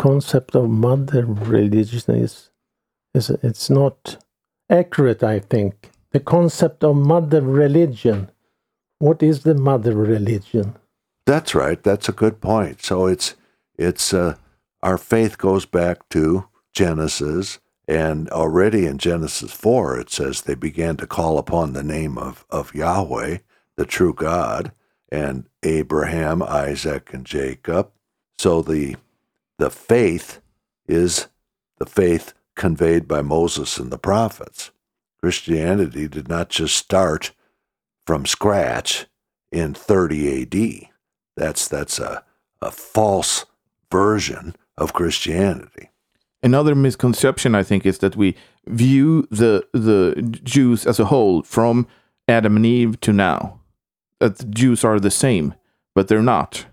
Concept 0.00 0.54
of 0.54 0.70
mother 0.70 1.26
religion 1.26 2.14
is, 2.16 2.50
is 3.12 3.28
it's 3.42 3.68
not 3.68 4.16
accurate. 4.70 5.22
I 5.22 5.40
think 5.40 5.90
the 6.12 6.20
concept 6.20 6.82
of 6.82 6.96
mother 6.96 7.42
religion. 7.42 8.30
What 8.98 9.22
is 9.22 9.42
the 9.42 9.54
mother 9.54 9.94
religion? 9.94 10.76
That's 11.26 11.54
right. 11.54 11.82
That's 11.82 12.08
a 12.08 12.20
good 12.22 12.40
point. 12.40 12.82
So 12.82 13.06
it's 13.06 13.34
it's 13.76 14.14
uh, 14.14 14.36
our 14.82 14.96
faith 14.96 15.36
goes 15.36 15.66
back 15.66 16.08
to 16.10 16.48
Genesis, 16.72 17.60
and 17.86 18.30
already 18.30 18.86
in 18.86 18.96
Genesis 18.96 19.52
four 19.52 20.00
it 20.00 20.08
says 20.08 20.40
they 20.40 20.54
began 20.54 20.96
to 20.96 21.06
call 21.06 21.36
upon 21.36 21.74
the 21.74 21.82
name 21.82 22.16
of 22.16 22.46
of 22.48 22.74
Yahweh, 22.74 23.38
the 23.76 23.86
true 23.86 24.14
God, 24.14 24.72
and 25.12 25.46
Abraham, 25.62 26.42
Isaac, 26.42 27.12
and 27.12 27.26
Jacob. 27.26 27.90
So 28.38 28.62
the 28.62 28.96
the 29.60 29.70
faith 29.70 30.40
is 30.88 31.28
the 31.78 31.86
faith 31.86 32.32
conveyed 32.56 33.06
by 33.06 33.22
Moses 33.22 33.78
and 33.78 33.90
the 33.90 33.98
prophets. 33.98 34.70
Christianity 35.20 36.08
did 36.08 36.28
not 36.28 36.48
just 36.48 36.76
start 36.76 37.32
from 38.06 38.24
scratch 38.26 39.06
in 39.52 39.74
30 39.74 40.42
AD. 40.42 40.88
That's 41.36 41.68
that's 41.68 41.98
a, 41.98 42.24
a 42.62 42.70
false 42.70 43.46
version 43.92 44.56
of 44.76 44.94
Christianity. 44.94 45.90
Another 46.42 46.74
misconception 46.74 47.54
I 47.54 47.62
think 47.62 47.84
is 47.84 47.98
that 47.98 48.16
we 48.16 48.34
view 48.66 49.28
the 49.30 49.66
the 49.72 50.38
Jews 50.42 50.86
as 50.86 50.98
a 50.98 51.06
whole 51.06 51.42
from 51.42 51.86
Adam 52.26 52.56
and 52.56 52.66
Eve 52.66 52.98
to 53.02 53.12
now. 53.12 53.60
That 54.20 54.38
the 54.38 54.46
Jews 54.46 54.84
are 54.84 54.98
the 54.98 55.10
same, 55.10 55.54
but 55.94 56.08
they're 56.08 56.22
not. 56.22 56.66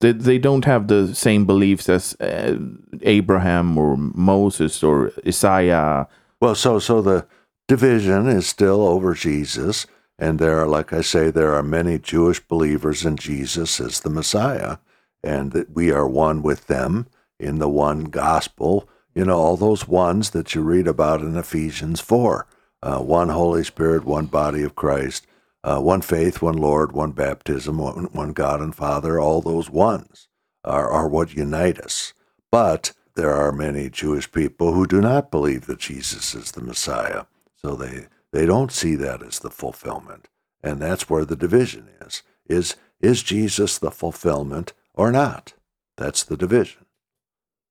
They 0.00 0.12
they 0.12 0.38
don't 0.38 0.64
have 0.64 0.86
the 0.86 1.14
same 1.14 1.44
beliefs 1.44 1.88
as 1.88 2.14
uh, 2.20 2.56
Abraham 3.02 3.76
or 3.76 3.96
Moses 3.96 4.82
or 4.82 5.12
Isaiah. 5.26 6.06
Well, 6.40 6.54
so 6.54 6.78
so 6.78 7.02
the 7.02 7.26
division 7.66 8.28
is 8.28 8.46
still 8.46 8.86
over 8.86 9.14
Jesus, 9.14 9.86
and 10.18 10.38
there 10.38 10.60
are, 10.60 10.66
like 10.66 10.92
I 10.92 11.02
say, 11.02 11.30
there 11.30 11.54
are 11.54 11.62
many 11.62 11.98
Jewish 11.98 12.40
believers 12.40 13.04
in 13.04 13.16
Jesus 13.16 13.80
as 13.80 14.00
the 14.00 14.10
Messiah, 14.10 14.78
and 15.22 15.52
that 15.52 15.74
we 15.74 15.90
are 15.90 16.08
one 16.08 16.42
with 16.42 16.66
them 16.68 17.06
in 17.40 17.58
the 17.58 17.68
one 17.68 18.04
gospel. 18.04 18.88
You 19.14 19.24
know, 19.24 19.38
all 19.38 19.56
those 19.56 19.88
ones 19.88 20.30
that 20.30 20.54
you 20.54 20.62
read 20.62 20.86
about 20.86 21.22
in 21.22 21.36
Ephesians 21.36 22.00
four: 22.00 22.46
uh, 22.82 23.00
one 23.00 23.30
Holy 23.30 23.64
Spirit, 23.64 24.04
one 24.04 24.26
body 24.26 24.62
of 24.62 24.76
Christ, 24.76 25.26
uh, 25.68 25.80
one 25.80 26.00
faith, 26.00 26.40
one 26.40 26.56
Lord, 26.56 26.92
one 26.92 27.12
baptism, 27.12 27.76
one, 27.76 28.04
one 28.12 28.32
God 28.32 28.60
and 28.60 28.74
Father. 28.74 29.20
All 29.20 29.42
those 29.42 29.68
ones 29.68 30.28
are, 30.64 30.88
are 30.88 31.06
what 31.08 31.34
unite 31.34 31.78
us. 31.78 32.14
But 32.50 32.92
there 33.16 33.34
are 33.34 33.52
many 33.52 33.90
Jewish 33.90 34.32
people 34.32 34.72
who 34.72 34.86
do 34.86 35.02
not 35.02 35.30
believe 35.30 35.66
that 35.66 35.80
Jesus 35.80 36.34
is 36.34 36.52
the 36.52 36.62
Messiah. 36.62 37.24
So 37.54 37.74
they, 37.74 38.06
they 38.32 38.46
don't 38.46 38.72
see 38.72 38.94
that 38.94 39.22
as 39.22 39.40
the 39.40 39.50
fulfillment. 39.50 40.28
And 40.62 40.80
that's 40.80 41.10
where 41.10 41.26
the 41.26 41.36
division 41.36 41.88
is. 42.00 42.22
Is 42.48 42.76
is 43.00 43.22
Jesus 43.22 43.78
the 43.78 43.90
fulfillment 43.92 44.72
or 44.94 45.12
not? 45.12 45.52
That's 45.96 46.24
the 46.24 46.36
division. 46.36 46.86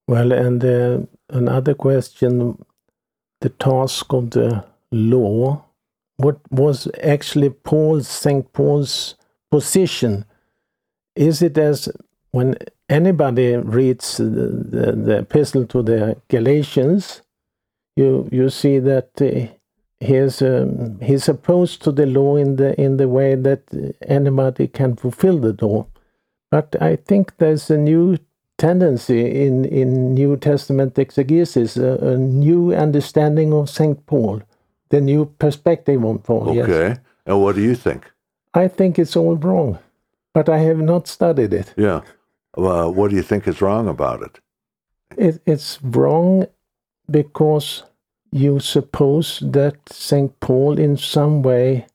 Well, 0.08 0.32
and 0.32 0.64
uh, 0.64 1.00
another 1.30 1.74
question: 1.74 2.64
the 3.42 3.50
task 3.50 4.14
of 4.14 4.30
the 4.30 4.64
law. 4.92 5.67
What 6.18 6.40
was 6.52 6.88
actually 7.04 7.50
Paul's 7.50 8.08
Saint 8.08 8.52
Paul's 8.54 9.16
position? 9.50 10.26
Is 11.16 11.42
it 11.42 11.58
as 11.58 11.90
when 12.32 12.56
anybody 12.90 13.56
reads 13.56 14.18
the, 14.18 14.26
the, 14.26 14.92
the 14.92 15.18
epistle 15.20 15.66
to 15.68 15.82
the 15.82 16.18
Galatians, 16.30 17.22
you 17.96 18.30
you 18.32 18.50
see 18.50 18.80
that 18.80 19.10
uh, 19.22 19.48
he's 20.00 20.42
um, 20.42 21.00
he's 21.02 21.28
opposed 21.28 21.82
to 21.84 21.92
the 21.92 22.06
law 22.06 22.36
in 22.36 22.56
the 22.58 22.80
in 22.80 22.98
the 22.98 23.08
way 23.08 23.36
that 23.36 23.64
anybody 24.08 24.68
can 24.68 24.96
fulfill 24.96 25.40
the 25.40 25.58
law. 25.66 25.88
But 26.52 26.76
I 26.82 26.96
think 26.96 27.38
there's 27.38 27.70
a 27.70 27.78
new 27.78 28.18
tendency 28.58 29.46
in 29.46 29.66
in 29.66 30.14
New 30.14 30.38
Testament 30.38 30.98
exegesis, 30.98 31.78
a, 31.78 31.98
a 32.14 32.18
new 32.18 32.74
understanding 32.74 33.54
of 33.54 33.70
Saint 33.70 34.06
Paul, 34.06 34.42
the 34.90 35.02
new 35.02 35.26
perspective 35.40 36.04
on 36.04 36.20
Paul. 36.20 36.56
yes. 36.56 36.70
Okay. 36.70 37.00
And 37.26 37.42
what 37.42 37.56
do 37.56 37.62
you 37.62 37.76
think? 37.76 38.12
I 38.54 38.68
think 38.68 38.98
it's 38.98 39.16
all 39.16 39.36
wrong, 39.36 39.80
but 40.34 40.50
I 40.50 40.60
have 40.60 40.80
not 40.80 41.08
studied 41.08 41.54
it. 41.54 41.74
Yeah. 41.78 42.02
Uh, 42.58 42.88
what 42.88 43.10
do 43.10 43.16
you 43.16 43.22
think 43.22 43.48
is 43.48 43.62
wrong 43.62 43.88
about 43.88 44.22
it? 44.22 44.40
it 45.18 45.42
it's 45.46 45.80
wrong 45.84 46.48
because 47.10 47.84
you 48.32 48.60
suppose 48.60 49.40
that 49.46 49.78
St. 49.90 50.40
Paul, 50.40 50.80
in 50.80 50.98
some 50.98 51.42
way, 51.42 51.86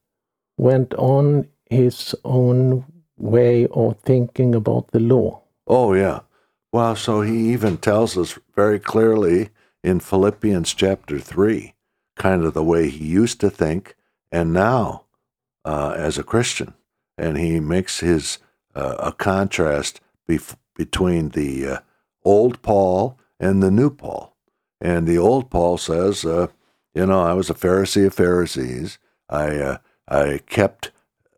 went 0.57 0.95
on 0.95 1.49
his 1.69 2.15
own 2.25 2.85
way 3.17 3.67
of 3.69 3.99
thinking 4.01 4.55
about 4.55 4.91
the 4.93 5.01
law. 5.01 5.43
Oh, 5.67 5.95
yeah. 5.95 6.21
Well, 6.73 6.97
so 6.97 7.21
he 7.21 7.53
even 7.53 7.77
tells 7.77 8.17
us 8.17 8.39
very 8.55 8.79
clearly 8.79 9.51
in 9.85 10.01
Philippians 10.01 10.73
chapter 10.75 11.19
3, 11.19 11.75
kind 12.17 12.45
of 12.45 12.55
the 12.55 12.65
way 12.65 12.89
he 12.89 13.05
used 13.05 13.41
to 13.41 13.51
think 13.51 13.95
and 14.31 14.53
now 14.53 15.05
uh, 15.65 15.95
as 15.97 16.19
a 16.19 16.23
Christian. 16.23 16.75
And 17.19 17.37
he 17.37 17.61
makes 17.61 18.01
his 18.01 18.39
uh, 18.75 18.97
a 18.99 19.13
contrast 19.13 20.01
bef- 20.29 20.57
between 20.75 21.31
the 21.31 21.67
uh, 21.67 21.79
old 22.25 22.63
Paul 22.63 23.19
and 23.39 23.63
the 23.63 23.71
new 23.71 23.91
Paul. 23.91 24.37
And 24.81 25.07
the 25.07 25.19
old 25.19 25.51
Paul 25.51 25.79
says, 25.79 26.25
uh, 26.25 26.49
you 26.95 27.07
know, 27.07 27.23
I 27.23 27.35
was 27.35 27.51
a 27.51 27.55
Pharisee 27.55 28.07
of 28.07 28.15
Pharisees. 28.15 28.99
I, 29.29 29.57
uh, 29.59 29.79
I 30.09 30.41
kept 30.47 30.91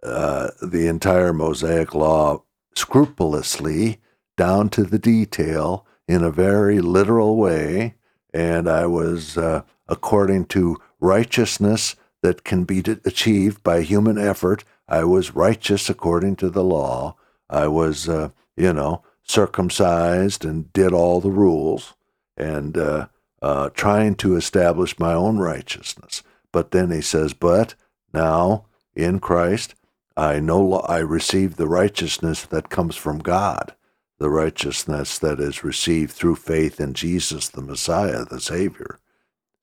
uh, 0.02 0.50
the 0.62 0.86
entire 0.86 1.32
Mosaic 1.32 1.94
law 1.94 2.42
scrupulously 2.74 4.00
down 4.36 4.68
to 4.70 4.84
the 4.84 4.98
detail 4.98 5.86
in 6.08 6.22
a 6.22 6.30
very 6.30 6.80
literal 6.80 7.36
way, 7.36 7.94
and 8.32 8.68
I 8.68 8.86
was 8.86 9.38
uh, 9.38 9.62
according 9.88 10.46
to 10.46 10.76
righteousness 11.00 11.96
that 12.22 12.44
can 12.44 12.64
be 12.64 12.82
achieved 13.04 13.62
by 13.62 13.82
human 13.82 14.18
effort. 14.18 14.64
I 14.88 15.04
was 15.04 15.34
righteous 15.34 15.90
according 15.90 16.36
to 16.36 16.50
the 16.50 16.64
law. 16.64 17.16
I 17.50 17.68
was, 17.68 18.08
uh, 18.08 18.30
you 18.56 18.72
know, 18.72 19.02
circumcised 19.22 20.44
and 20.44 20.72
did 20.72 20.92
all 20.92 21.20
the 21.20 21.30
rules 21.30 21.94
and 22.36 22.76
uh, 22.76 23.06
uh, 23.42 23.70
trying 23.70 24.14
to 24.16 24.36
establish 24.36 24.98
my 24.98 25.12
own 25.12 25.38
righteousness. 25.38 26.22
But 26.52 26.70
then 26.70 26.90
he 26.90 27.00
says, 27.00 27.32
"But 27.34 27.74
now 28.12 28.66
in 28.94 29.20
Christ, 29.20 29.74
I 30.16 30.40
no 30.40 30.60
lo- 30.60 30.86
I 30.88 30.98
receive 30.98 31.56
the 31.56 31.68
righteousness 31.68 32.44
that 32.46 32.70
comes 32.70 32.96
from 32.96 33.18
God." 33.18 33.74
the 34.18 34.30
righteousness 34.30 35.18
that 35.18 35.40
is 35.40 35.64
received 35.64 36.12
through 36.12 36.36
faith 36.36 36.80
in 36.80 36.94
Jesus 36.94 37.48
the 37.48 37.60
Messiah, 37.60 38.24
the 38.24 38.40
Savior. 38.40 38.98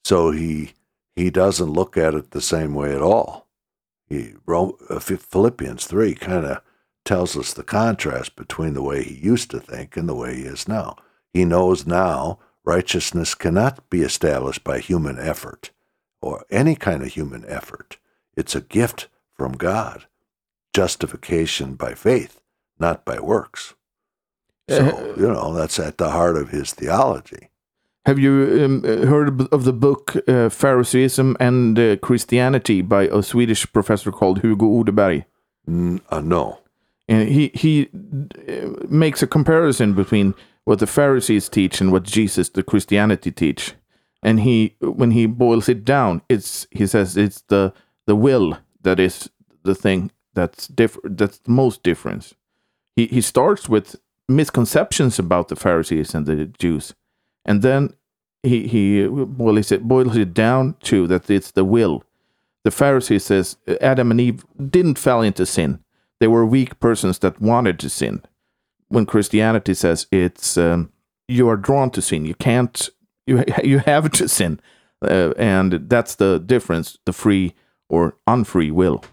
So 0.03 0.31
he 0.31 0.73
he 1.15 1.29
doesn't 1.29 1.73
look 1.73 1.97
at 1.97 2.13
it 2.13 2.31
the 2.31 2.41
same 2.41 2.73
way 2.73 2.95
at 2.95 3.01
all. 3.01 3.47
He, 4.07 4.33
uh, 4.47 4.99
Philippians 4.99 5.85
3 5.85 6.15
kind 6.15 6.45
of 6.45 6.61
tells 7.05 7.37
us 7.37 7.53
the 7.53 7.63
contrast 7.63 8.35
between 8.35 8.73
the 8.73 8.81
way 8.81 9.03
he 9.03 9.15
used 9.15 9.51
to 9.51 9.59
think 9.59 9.97
and 9.97 10.07
the 10.07 10.15
way 10.15 10.35
he 10.35 10.43
is 10.43 10.67
now. 10.67 10.95
He 11.33 11.45
knows 11.45 11.85
now 11.85 12.39
righteousness 12.63 13.35
cannot 13.35 13.89
be 13.89 14.01
established 14.01 14.63
by 14.63 14.79
human 14.79 15.17
effort 15.19 15.71
or 16.21 16.45
any 16.49 16.75
kind 16.75 17.01
of 17.01 17.09
human 17.09 17.45
effort. 17.47 17.97
It's 18.35 18.55
a 18.55 18.61
gift 18.61 19.07
from 19.33 19.53
God, 19.53 20.05
justification 20.73 21.75
by 21.75 21.93
faith, 21.93 22.41
not 22.79 23.03
by 23.05 23.19
works. 23.19 23.75
So, 24.69 25.15
you 25.17 25.27
know, 25.27 25.53
that's 25.53 25.79
at 25.79 25.97
the 25.97 26.11
heart 26.11 26.37
of 26.37 26.49
his 26.49 26.73
theology. 26.73 27.49
Have 28.05 28.17
you 28.17 28.63
um, 28.65 28.83
uh, 28.83 29.05
heard 29.05 29.41
of 29.53 29.63
the 29.63 29.73
book 29.73 30.15
uh, 30.27 30.49
Phariseeism 30.49 31.37
and 31.39 31.77
uh, 31.77 31.95
Christianity 31.97 32.81
by 32.81 33.03
a 33.03 33.21
Swedish 33.21 33.71
professor 33.71 34.11
called 34.11 34.41
Hugo 34.41 34.65
Odeberg? 34.65 35.25
N- 35.67 36.01
uh, 36.09 36.21
no. 36.21 36.59
and 37.07 37.29
he 37.29 37.51
he 37.53 37.89
uh, 38.49 38.69
makes 38.89 39.21
a 39.21 39.27
comparison 39.27 39.93
between 39.93 40.33
what 40.63 40.79
the 40.79 40.87
Pharisees 40.87 41.49
teach 41.49 41.81
and 41.81 41.91
what 41.91 42.03
Jesus, 42.03 42.49
the 42.49 42.63
Christianity, 42.63 43.31
teach. 43.31 43.73
And 44.23 44.39
he, 44.41 44.75
when 44.79 45.11
he 45.11 45.25
boils 45.25 45.67
it 45.69 45.83
down, 45.85 46.21
it's 46.29 46.67
he 46.71 46.87
says 46.87 47.17
it's 47.17 47.41
the 47.47 47.73
the 48.07 48.15
will 48.15 48.57
that 48.81 48.99
is 48.99 49.29
the 49.63 49.75
thing 49.75 50.11
that's 50.33 50.67
different. 50.67 51.17
That's 51.17 51.39
the 51.39 51.51
most 51.51 51.83
difference. 51.83 52.33
He 52.95 53.05
he 53.07 53.21
starts 53.21 53.69
with 53.69 53.95
misconceptions 54.27 55.19
about 55.19 55.47
the 55.49 55.55
Pharisees 55.55 56.15
and 56.15 56.25
the 56.25 56.45
Jews, 56.45 56.93
and 57.45 57.61
then 57.61 57.93
he 58.43 58.67
he 58.67 59.07
boils 59.07 59.71
it 59.71 59.83
boils 59.83 60.17
it 60.17 60.33
down 60.33 60.75
to 60.83 61.07
that 61.07 61.29
it's 61.29 61.51
the 61.51 61.65
will. 61.65 62.03
The 62.63 62.71
Pharisees 62.71 63.25
says 63.25 63.57
Adam 63.79 64.11
and 64.11 64.21
Eve 64.21 64.45
didn't 64.69 64.99
fall 64.99 65.21
into 65.21 65.45
sin. 65.45 65.79
They 66.19 66.27
were 66.27 66.45
weak 66.45 66.79
persons 66.79 67.19
that 67.19 67.41
wanted 67.41 67.79
to 67.79 67.89
sin. 67.89 68.23
When 68.89 69.05
Christianity 69.05 69.73
says 69.73 70.07
it's 70.11 70.57
um, 70.57 70.91
you 71.27 71.49
are 71.49 71.57
drawn 71.57 71.89
to 71.91 72.01
sin, 72.01 72.25
you 72.25 72.35
can't 72.35 72.89
you 73.27 73.43
you 73.63 73.79
have 73.79 74.11
to 74.11 74.27
sin, 74.27 74.59
uh, 75.01 75.33
and 75.37 75.89
that's 75.89 76.15
the 76.15 76.39
difference: 76.39 76.97
the 77.05 77.13
free 77.13 77.53
or 77.89 78.15
unfree 78.27 78.71
will. 78.71 79.03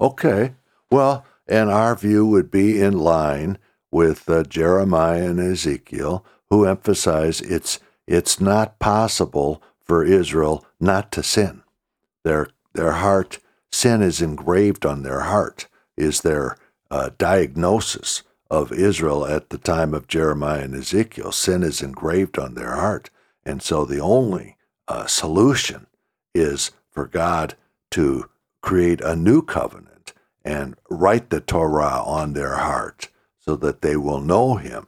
Okay. 0.00 0.54
Well, 0.90 1.24
and 1.46 1.70
our 1.70 1.96
view 1.96 2.26
would 2.26 2.50
be 2.50 2.80
in 2.80 2.98
line 2.98 3.58
with 3.90 4.28
uh, 4.28 4.42
Jeremiah 4.44 5.30
and 5.30 5.40
Ezekiel, 5.40 6.24
who 6.50 6.64
emphasize 6.64 7.40
it's 7.40 7.78
it's 8.06 8.40
not 8.40 8.78
possible 8.78 9.62
for 9.84 10.04
Israel 10.04 10.64
not 10.80 11.12
to 11.12 11.22
sin. 11.22 11.62
Their 12.24 12.48
their 12.74 12.92
heart 12.92 13.38
sin 13.70 14.02
is 14.02 14.22
engraved 14.22 14.86
on 14.86 15.02
their 15.02 15.20
heart. 15.20 15.66
Is 15.96 16.20
their 16.20 16.56
uh, 16.90 17.10
diagnosis 17.18 18.22
of 18.50 18.72
Israel 18.72 19.26
at 19.26 19.50
the 19.50 19.58
time 19.58 19.92
of 19.92 20.08
Jeremiah 20.08 20.62
and 20.62 20.74
Ezekiel? 20.74 21.32
Sin 21.32 21.62
is 21.62 21.82
engraved 21.82 22.38
on 22.38 22.54
their 22.54 22.76
heart, 22.76 23.10
and 23.44 23.62
so 23.62 23.84
the 23.84 24.00
only 24.00 24.56
uh, 24.86 25.06
solution 25.06 25.86
is 26.34 26.70
for 26.90 27.06
God 27.06 27.56
to 27.90 28.28
create 28.60 29.00
a 29.00 29.16
new 29.16 29.42
covenant 29.42 30.12
and 30.44 30.76
write 30.88 31.30
the 31.30 31.40
Torah 31.40 32.02
on 32.04 32.32
their 32.32 32.56
heart 32.56 33.08
so 33.38 33.56
that 33.56 33.82
they 33.82 33.96
will 33.96 34.20
know 34.20 34.54
Him. 34.54 34.86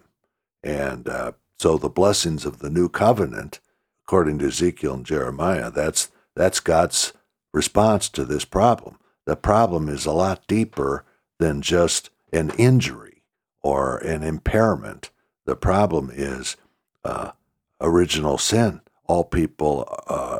And 0.62 1.08
uh, 1.08 1.32
so 1.60 1.76
the 1.76 1.90
blessings 1.90 2.46
of 2.46 2.60
the 2.60 2.70
new 2.70 2.88
covenant, 2.88 3.60
according 4.06 4.38
to 4.38 4.46
Ezekiel 4.46 4.94
and 4.94 5.04
Jeremiah, 5.04 5.70
that's, 5.70 6.10
that's 6.34 6.58
God's 6.58 7.12
response 7.52 8.08
to 8.08 8.24
this 8.24 8.46
problem. 8.46 8.96
The 9.26 9.36
problem 9.36 9.90
is 9.90 10.06
a 10.06 10.12
lot 10.12 10.46
deeper 10.46 11.04
than 11.38 11.60
just 11.60 12.08
an 12.32 12.52
injury 12.56 13.24
or 13.60 13.98
an 13.98 14.22
impairment. 14.22 15.10
The 15.44 15.54
problem 15.54 16.10
is 16.10 16.56
uh, 17.04 17.32
original 17.78 18.38
sin. 18.38 18.80
All 19.06 19.24
people 19.24 19.86
uh, 20.06 20.38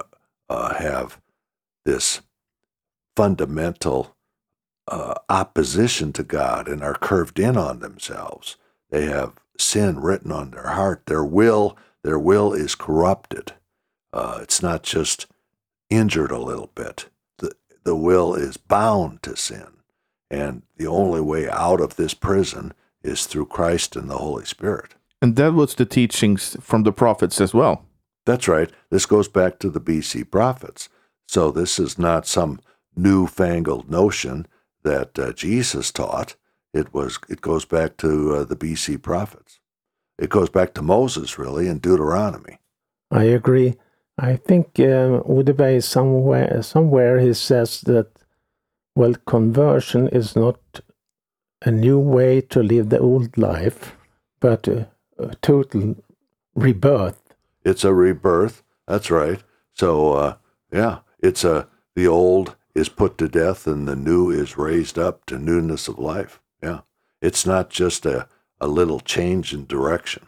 uh, 0.48 0.74
have 0.76 1.20
this 1.84 2.22
fundamental 3.14 4.16
uh, 4.88 5.16
opposition 5.28 6.14
to 6.14 6.22
God 6.22 6.66
and 6.66 6.82
are 6.82 6.94
curved 6.94 7.38
in 7.38 7.58
on 7.58 7.80
themselves. 7.80 8.56
They 8.88 9.04
have 9.04 9.34
sin 9.60 10.00
written 10.00 10.32
on 10.32 10.50
their 10.50 10.68
heart. 10.68 11.06
Their 11.06 11.24
will, 11.24 11.76
their 12.02 12.18
will 12.18 12.52
is 12.52 12.74
corrupted. 12.74 13.52
Uh, 14.12 14.38
it's 14.42 14.62
not 14.62 14.82
just 14.82 15.26
injured 15.88 16.30
a 16.30 16.38
little 16.38 16.70
bit. 16.74 17.08
The, 17.38 17.52
the 17.84 17.96
will 17.96 18.34
is 18.34 18.56
bound 18.56 19.22
to 19.22 19.36
sin. 19.36 19.66
And 20.30 20.62
the 20.76 20.86
only 20.86 21.20
way 21.20 21.48
out 21.48 21.80
of 21.80 21.96
this 21.96 22.14
prison 22.14 22.72
is 23.02 23.26
through 23.26 23.46
Christ 23.46 23.96
and 23.96 24.08
the 24.08 24.18
Holy 24.18 24.44
Spirit. 24.44 24.94
And 25.22 25.36
that 25.36 25.52
was 25.52 25.74
the 25.74 25.84
teachings 25.84 26.56
from 26.60 26.84
the 26.84 26.92
prophets 26.92 27.40
as 27.40 27.52
well. 27.52 27.84
That's 28.26 28.48
right. 28.48 28.70
This 28.90 29.06
goes 29.06 29.28
back 29.28 29.58
to 29.58 29.70
the 29.70 29.80
BC 29.80 30.30
prophets. 30.30 30.88
So 31.26 31.50
this 31.50 31.78
is 31.78 31.98
not 31.98 32.26
some 32.26 32.60
newfangled 32.96 33.90
notion 33.90 34.46
that 34.82 35.18
uh, 35.18 35.32
Jesus 35.32 35.90
taught. 35.90 36.36
It 36.72 36.94
was. 36.94 37.18
It 37.28 37.40
goes 37.40 37.64
back 37.64 37.96
to 37.98 38.36
uh, 38.36 38.44
the 38.44 38.56
BC 38.56 39.02
prophets. 39.02 39.60
It 40.18 40.30
goes 40.30 40.50
back 40.50 40.74
to 40.74 40.82
Moses, 40.82 41.38
really, 41.38 41.66
in 41.66 41.78
Deuteronomy. 41.78 42.58
I 43.10 43.24
agree. 43.24 43.76
I 44.18 44.36
think 44.36 44.78
uh, 44.78 45.24
Odeberg 45.24 45.82
somewhere 45.82 46.62
somewhere 46.62 47.18
he 47.18 47.32
says 47.34 47.80
that 47.82 48.08
well, 48.94 49.14
conversion 49.26 50.08
is 50.08 50.36
not 50.36 50.60
a 51.62 51.70
new 51.70 51.98
way 51.98 52.40
to 52.40 52.62
live 52.62 52.90
the 52.90 52.98
old 52.98 53.36
life, 53.38 53.96
but 54.40 54.68
a, 54.68 54.88
a 55.18 55.34
total 55.36 55.96
rebirth. 56.54 57.34
It's 57.64 57.84
a 57.84 57.94
rebirth. 57.94 58.62
That's 58.86 59.10
right. 59.10 59.42
So 59.74 60.12
uh, 60.12 60.36
yeah, 60.72 60.98
it's 61.18 61.44
a 61.44 61.68
the 61.94 62.06
old 62.06 62.56
is 62.74 62.88
put 62.88 63.18
to 63.18 63.28
death 63.28 63.66
and 63.66 63.88
the 63.88 63.96
new 63.96 64.30
is 64.30 64.56
raised 64.58 64.98
up 64.98 65.26
to 65.26 65.38
newness 65.38 65.88
of 65.88 65.98
life. 65.98 66.40
Yeah. 67.20 67.28
It's 67.28 67.46
not 67.46 67.70
just 67.70 68.06
a, 68.06 68.28
a 68.60 68.66
little 68.66 69.00
change 69.00 69.52
in 69.52 69.66
direction, 69.66 70.26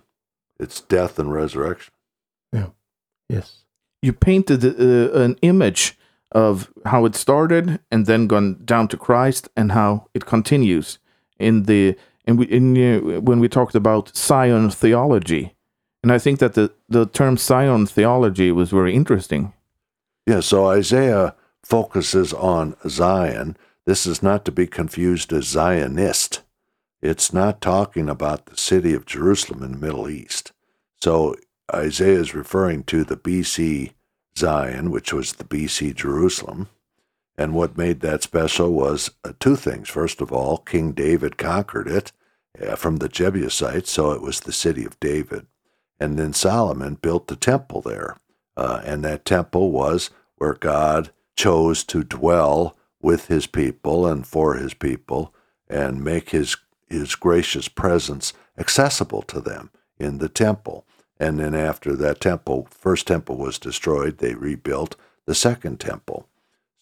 it's 0.58 0.80
death 0.80 1.18
and 1.18 1.32
resurrection. 1.32 1.92
Yeah. 2.52 2.68
Yes. 3.28 3.64
You 4.02 4.12
painted 4.12 4.64
uh, 4.64 5.12
an 5.12 5.36
image 5.42 5.96
of 6.32 6.70
how 6.86 7.04
it 7.04 7.14
started 7.14 7.78
and 7.90 8.06
then 8.06 8.26
gone 8.26 8.60
down 8.64 8.88
to 8.88 8.96
Christ 8.96 9.48
and 9.56 9.72
how 9.72 10.08
it 10.14 10.26
continues 10.26 10.98
in 11.38 11.64
the 11.64 11.96
in, 12.24 12.36
we, 12.36 12.46
in 12.46 12.76
uh, 12.76 13.20
when 13.20 13.40
we 13.40 13.48
talked 13.48 13.74
about 13.74 14.16
Zion 14.16 14.70
theology. 14.70 15.54
And 16.02 16.12
I 16.12 16.18
think 16.18 16.38
that 16.40 16.54
the, 16.54 16.72
the 16.88 17.06
term 17.06 17.36
Zion 17.36 17.86
theology 17.86 18.50
was 18.50 18.70
very 18.70 18.94
interesting. 18.94 19.52
Yeah, 20.26 20.40
so 20.40 20.66
Isaiah 20.66 21.34
focuses 21.64 22.32
on 22.32 22.76
Zion. 22.88 23.56
This 23.86 24.06
is 24.06 24.22
not 24.22 24.44
to 24.44 24.52
be 24.52 24.66
confused 24.66 25.32
as 25.32 25.46
Zionist. 25.46 26.42
It's 27.02 27.32
not 27.32 27.60
talking 27.60 28.08
about 28.08 28.46
the 28.46 28.56
city 28.56 28.94
of 28.94 29.06
Jerusalem 29.06 29.62
in 29.62 29.72
the 29.72 29.78
Middle 29.78 30.08
East. 30.08 30.52
So 31.00 31.34
Isaiah 31.74 32.20
is 32.20 32.34
referring 32.34 32.84
to 32.84 33.02
the 33.02 33.16
BC 33.16 33.92
Zion, 34.36 34.90
which 34.90 35.12
was 35.12 35.32
the 35.32 35.44
BC 35.44 35.94
Jerusalem. 35.96 36.68
And 37.36 37.54
what 37.54 37.76
made 37.76 38.00
that 38.00 38.22
special 38.22 38.72
was 38.72 39.10
uh, 39.24 39.32
two 39.40 39.56
things. 39.56 39.88
First 39.88 40.20
of 40.20 40.32
all, 40.32 40.58
King 40.58 40.92
David 40.92 41.36
conquered 41.38 41.88
it 41.88 42.12
uh, 42.60 42.76
from 42.76 42.96
the 42.96 43.08
Jebusites, 43.08 43.90
so 43.90 44.12
it 44.12 44.22
was 44.22 44.40
the 44.40 44.52
city 44.52 44.84
of 44.84 45.00
David. 45.00 45.46
And 45.98 46.18
then 46.18 46.32
Solomon 46.32 46.96
built 46.96 47.26
the 47.26 47.36
temple 47.36 47.80
there. 47.80 48.18
Uh, 48.56 48.80
and 48.84 49.04
that 49.04 49.24
temple 49.24 49.72
was 49.72 50.10
where 50.36 50.54
God 50.54 51.10
chose 51.36 51.84
to 51.84 52.04
dwell 52.04 52.76
with 53.00 53.26
his 53.26 53.46
people 53.46 54.06
and 54.06 54.26
for 54.26 54.54
his 54.54 54.74
people 54.74 55.34
and 55.68 56.04
make 56.04 56.30
his, 56.30 56.56
his 56.92 57.14
gracious 57.14 57.68
presence 57.68 58.32
accessible 58.56 59.22
to 59.22 59.40
them 59.40 59.70
in 59.98 60.18
the 60.18 60.28
temple. 60.28 60.84
And 61.18 61.38
then 61.38 61.54
after 61.54 61.96
that 61.96 62.20
temple, 62.20 62.68
first 62.70 63.06
temple 63.06 63.36
was 63.36 63.58
destroyed, 63.58 64.18
they 64.18 64.34
rebuilt 64.34 64.96
the 65.26 65.34
second 65.34 65.80
temple. 65.80 66.28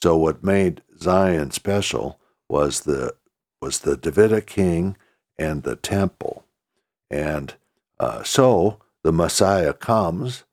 So 0.03 0.17
what 0.17 0.45
made 0.45 0.83
Zion 0.99 1.51
special 1.51 2.19
was 2.49 2.81
the 2.81 3.15
was 3.61 3.81
the 3.81 3.97
Davidic 3.97 4.47
king 4.47 4.97
and 5.39 5.63
the 5.63 5.77
temple. 5.77 6.47
And 7.11 7.55
uh, 7.99 8.23
so 8.23 8.79
the 9.03 9.13
Messiah 9.13 9.75
comes, 9.75 10.45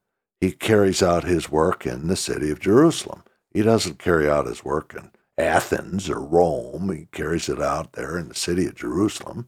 he 0.41 0.51
carries 0.51 1.01
out 1.01 1.23
his 1.23 1.49
work 1.49 1.85
in 1.85 2.07
the 2.07 2.17
city 2.17 2.49
of 2.51 2.59
Jerusalem. 2.59 3.23
He 3.53 3.61
doesn't 3.61 3.97
carry 3.97 4.29
out 4.29 4.45
his 4.45 4.65
work 4.65 4.93
in 4.93 5.11
Athens 5.37 6.09
or 6.09 6.19
Rome. 6.19 6.91
He 6.91 7.07
carries 7.11 7.49
it 7.49 7.61
out 7.61 7.93
there 7.93 8.17
in 8.17 8.29
the 8.29 8.35
city 8.35 8.65
of 8.65 8.75
Jerusalem. 8.75 9.47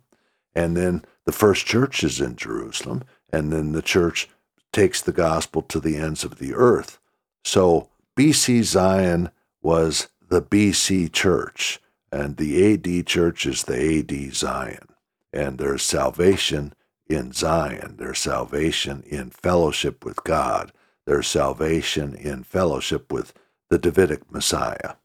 And 0.56 0.76
then 0.76 1.06
the 1.26 1.32
first 1.32 1.66
church 1.66 2.04
is 2.04 2.20
in 2.20 2.36
Jerusalem 2.36 3.04
and 3.32 3.52
then 3.52 3.72
the 3.72 3.82
church 3.82 4.30
takes 4.72 5.02
the 5.02 5.12
gospel 5.12 5.62
to 5.64 5.80
the 5.80 5.98
ends 5.98 6.24
of 6.24 6.38
the 6.38 6.54
earth. 6.54 7.00
So 7.44 7.90
BC 8.18 8.64
Zion 8.64 9.30
was 9.62 10.10
the 10.28 10.42
BC 10.42 11.12
church, 11.12 11.80
and 12.12 12.38
the 12.38 12.74
AD 12.74 13.08
church 13.08 13.46
is 13.46 13.64
the 13.64 14.00
AD 14.00 14.34
Zion. 14.34 14.88
And 15.34 15.58
there's 15.58 15.84
salvation 15.84 16.74
in 17.08 17.32
Zion, 17.32 17.96
there's 17.98 18.20
salvation 18.20 19.04
in 19.08 19.32
fellowship 19.32 20.06
with 20.06 20.24
God, 20.24 20.72
there's 21.06 21.28
salvation 21.28 22.14
in 22.14 22.44
fellowship 22.44 23.12
with 23.12 23.34
the 23.70 23.80
Davidic 23.80 24.32
Messiah. 24.32 24.96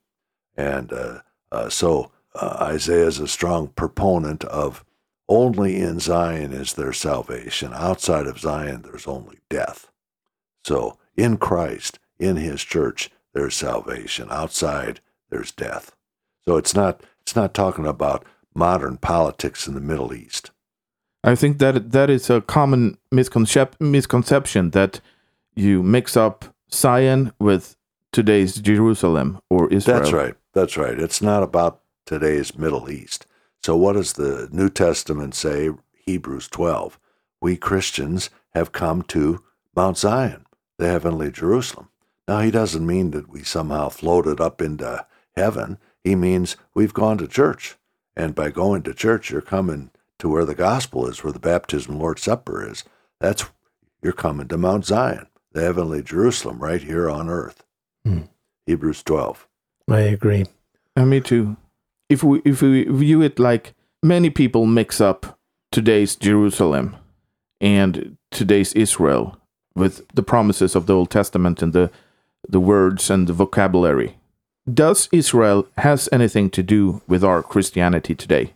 And 0.57 0.93
uh, 0.93 1.21
uh, 1.51 1.69
so 1.69 2.11
uh, 2.35 2.57
Isaiah 2.61 3.07
is 3.07 3.21
a 3.21 3.29
strong 3.29 3.69
proponent 3.69 4.45
of 4.45 4.85
only 5.29 5.81
in 5.81 6.01
Zion 6.01 6.53
is 6.53 6.75
there 6.75 6.93
salvation. 6.93 7.73
Outside 7.75 8.27
of 8.27 8.39
Zion, 8.39 8.83
there's 8.83 9.07
only 9.07 9.39
death. 9.49 9.91
So 10.65 10.99
in 11.17 11.39
Christ, 11.39 11.99
in 12.19 12.37
his 12.37 12.63
church, 12.63 13.11
there's 13.33 13.55
salvation. 13.55 14.29
Outside, 14.31 15.01
there's 15.31 15.53
death. 15.53 15.95
So 16.47 16.57
it's 16.57 16.75
not 16.75 17.03
it's 17.23 17.35
not 17.35 17.55
talking 17.55 17.87
about 17.87 18.25
modern 18.55 18.99
politics 18.99 19.67
in 19.67 19.75
the 19.75 19.81
Middle 19.81 20.13
East. 20.13 20.51
I 21.23 21.35
think 21.35 21.59
that 21.59 21.93
that 21.93 22.11
is 22.11 22.29
a 22.29 22.43
common 22.43 22.99
misconcep- 23.13 23.81
misconception 23.81 24.71
that 24.71 25.01
you 25.55 25.83
mix 25.83 26.17
up 26.17 26.45
Zion 26.71 27.33
with 27.39 27.77
today's 28.13 28.57
Jerusalem 28.57 29.41
or 29.49 29.73
Israel. 29.73 29.99
That's 30.01 30.13
right. 30.13 30.35
That's 30.55 30.77
right. 30.77 30.99
It's 30.99 31.21
not 31.21 31.43
about 31.43 31.81
today's 32.07 32.57
Middle 32.57 32.89
East. 32.89 33.27
So, 33.63 33.77
what 33.77 33.95
does 33.95 34.13
the 34.13 34.49
New 34.53 34.71
Testament 34.71 35.35
say? 35.35 35.71
Hebrews 36.07 36.49
12. 36.49 36.99
We 37.41 37.57
Christians 37.57 38.31
have 38.55 38.73
come 38.73 39.03
to 39.03 39.43
Mount 39.75 39.99
Zion, 39.99 40.47
the 40.79 40.89
heavenly 40.89 41.31
Jerusalem. 41.33 41.89
Now, 42.29 42.41
he 42.41 42.51
doesn't 42.51 42.87
mean 42.87 43.11
that 43.11 43.29
we 43.29 43.43
somehow 43.43 43.89
floated 43.89 44.41
up 44.41 44.63
into 44.63 45.05
heaven. 45.35 45.79
He 46.03 46.15
means 46.15 46.57
we've 46.73 46.95
gone 46.95 47.19
to 47.19 47.27
church. 47.27 47.77
And 48.17 48.35
by 48.35 48.51
going 48.51 48.83
to 48.85 48.95
church, 48.95 49.31
you're 49.31 49.43
coming 49.43 49.91
to 50.21 50.29
where 50.29 50.45
the 50.45 50.55
gospel 50.55 51.09
is, 51.09 51.25
where 51.25 51.33
the 51.33 51.41
baptism 51.41 51.99
Lord's 51.99 52.23
Supper 52.23 52.67
is. 52.67 52.85
That's 53.21 53.45
you're 54.03 54.13
coming 54.13 54.47
to 54.49 54.57
Mount 54.57 54.87
Zion, 54.87 55.27
the 55.53 55.63
heavenly 55.63 56.03
Jerusalem, 56.03 56.61
right 56.61 56.83
here 56.83 57.11
on 57.11 57.29
earth. 57.29 57.65
Hmm. 58.05 58.23
Hebrews 58.67 59.03
12. 59.03 59.49
I 59.89 60.01
agree. 60.01 60.47
And 60.97 61.11
me 61.11 61.21
too. 61.21 61.57
If 62.09 62.23
we 62.23 62.41
if 62.45 62.63
we 62.63 62.85
view 62.85 63.23
it 63.23 63.39
like 63.39 63.75
many 64.03 64.31
people 64.31 64.67
mix 64.67 65.01
up 65.01 65.39
today's 65.73 66.17
Jerusalem 66.17 66.97
and 67.61 68.17
today's 68.31 68.73
Israel 68.75 69.39
with 69.75 70.07
the 70.15 70.23
promises 70.23 70.75
of 70.75 70.87
the 70.87 70.95
Old 70.95 71.11
Testament 71.11 71.63
and 71.63 71.73
the 71.73 71.91
the 72.49 72.61
words 72.61 73.11
and 73.11 73.27
the 73.27 73.33
vocabulary. 73.33 74.17
Does 74.73 75.09
Israel 75.13 75.67
has 75.79 76.09
anything 76.13 76.51
to 76.51 76.63
do 76.63 77.03
with 77.07 77.25
our 77.25 77.43
Christianity 77.43 78.15
today? 78.15 78.55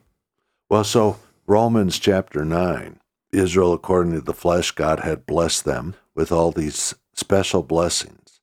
Well, 0.71 0.85
so 0.85 1.19
Romans 1.47 1.99
chapter 1.99 2.45
9, 2.45 2.99
Israel 3.33 3.73
according 3.73 4.13
to 4.13 4.21
the 4.21 4.35
flesh, 4.35 4.71
God 4.71 5.01
had 5.01 5.27
blessed 5.27 5.65
them 5.65 5.95
with 6.15 6.31
all 6.31 6.51
these 6.51 6.95
special 7.15 7.63
blessings. 7.63 8.41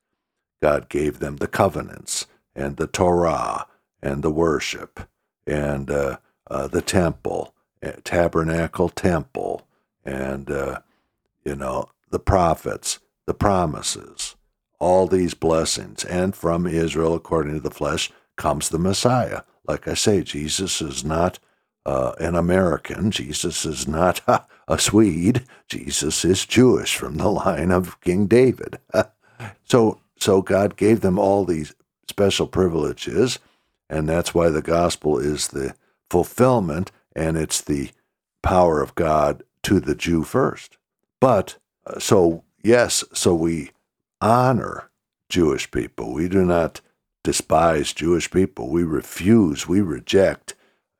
God 0.61 0.89
gave 0.89 1.19
them 1.19 1.37
the 1.37 1.47
covenants 1.47 2.27
and 2.55 2.77
the 2.77 2.87
Torah 2.87 3.67
and 4.01 4.23
the 4.23 4.31
worship 4.31 5.01
and 5.45 5.89
uh, 5.91 6.17
uh, 6.49 6.67
the 6.67 6.81
temple, 6.81 7.53
uh, 7.83 7.91
tabernacle 8.03 8.89
temple, 8.89 9.67
and, 10.03 10.49
uh, 10.49 10.79
you 11.43 11.55
know, 11.55 11.89
the 12.11 12.19
prophets, 12.19 12.99
the 13.25 13.33
promises, 13.33 14.35
all 14.79 15.07
these 15.07 15.33
blessings. 15.33 16.03
And 16.05 16.35
from 16.35 16.67
Israel, 16.67 17.15
according 17.15 17.55
to 17.55 17.59
the 17.59 17.71
flesh, 17.71 18.11
comes 18.35 18.69
the 18.69 18.79
Messiah. 18.79 19.41
Like 19.67 19.87
I 19.87 19.95
say, 19.95 20.21
Jesus 20.21 20.81
is 20.81 21.03
not 21.03 21.39
uh, 21.85 22.13
an 22.19 22.35
American. 22.35 23.11
Jesus 23.11 23.65
is 23.65 23.87
not 23.87 24.21
a 24.67 24.79
Swede. 24.79 25.45
Jesus 25.67 26.23
is 26.25 26.45
Jewish 26.45 26.95
from 26.95 27.15
the 27.15 27.29
line 27.29 27.71
of 27.71 27.99
King 28.01 28.27
David. 28.27 28.79
so, 29.63 29.99
so 30.17 30.41
God 30.41 30.77
gave 30.77 31.01
them 31.01 31.17
all 31.17 31.45
these 31.45 31.73
special 32.07 32.47
privileges, 32.47 33.39
and 33.89 34.07
that's 34.07 34.33
why 34.33 34.49
the 34.49 34.61
gospel 34.61 35.17
is 35.17 35.49
the 35.49 35.75
fulfillment 36.09 36.91
and 37.15 37.37
it's 37.37 37.61
the 37.61 37.91
power 38.41 38.81
of 38.81 38.95
God 38.95 39.43
to 39.63 39.79
the 39.79 39.95
Jew 39.95 40.23
first. 40.23 40.77
But 41.19 41.57
uh, 41.85 41.99
so 41.99 42.43
yes, 42.63 43.03
so 43.13 43.33
we 43.33 43.71
honor 44.21 44.89
Jewish 45.29 45.71
people. 45.71 46.13
We 46.13 46.27
do 46.27 46.45
not 46.45 46.81
despise 47.23 47.93
Jewish 47.93 48.29
people. 48.29 48.69
We 48.69 48.83
refuse, 48.83 49.67
we 49.67 49.81
reject 49.81 50.55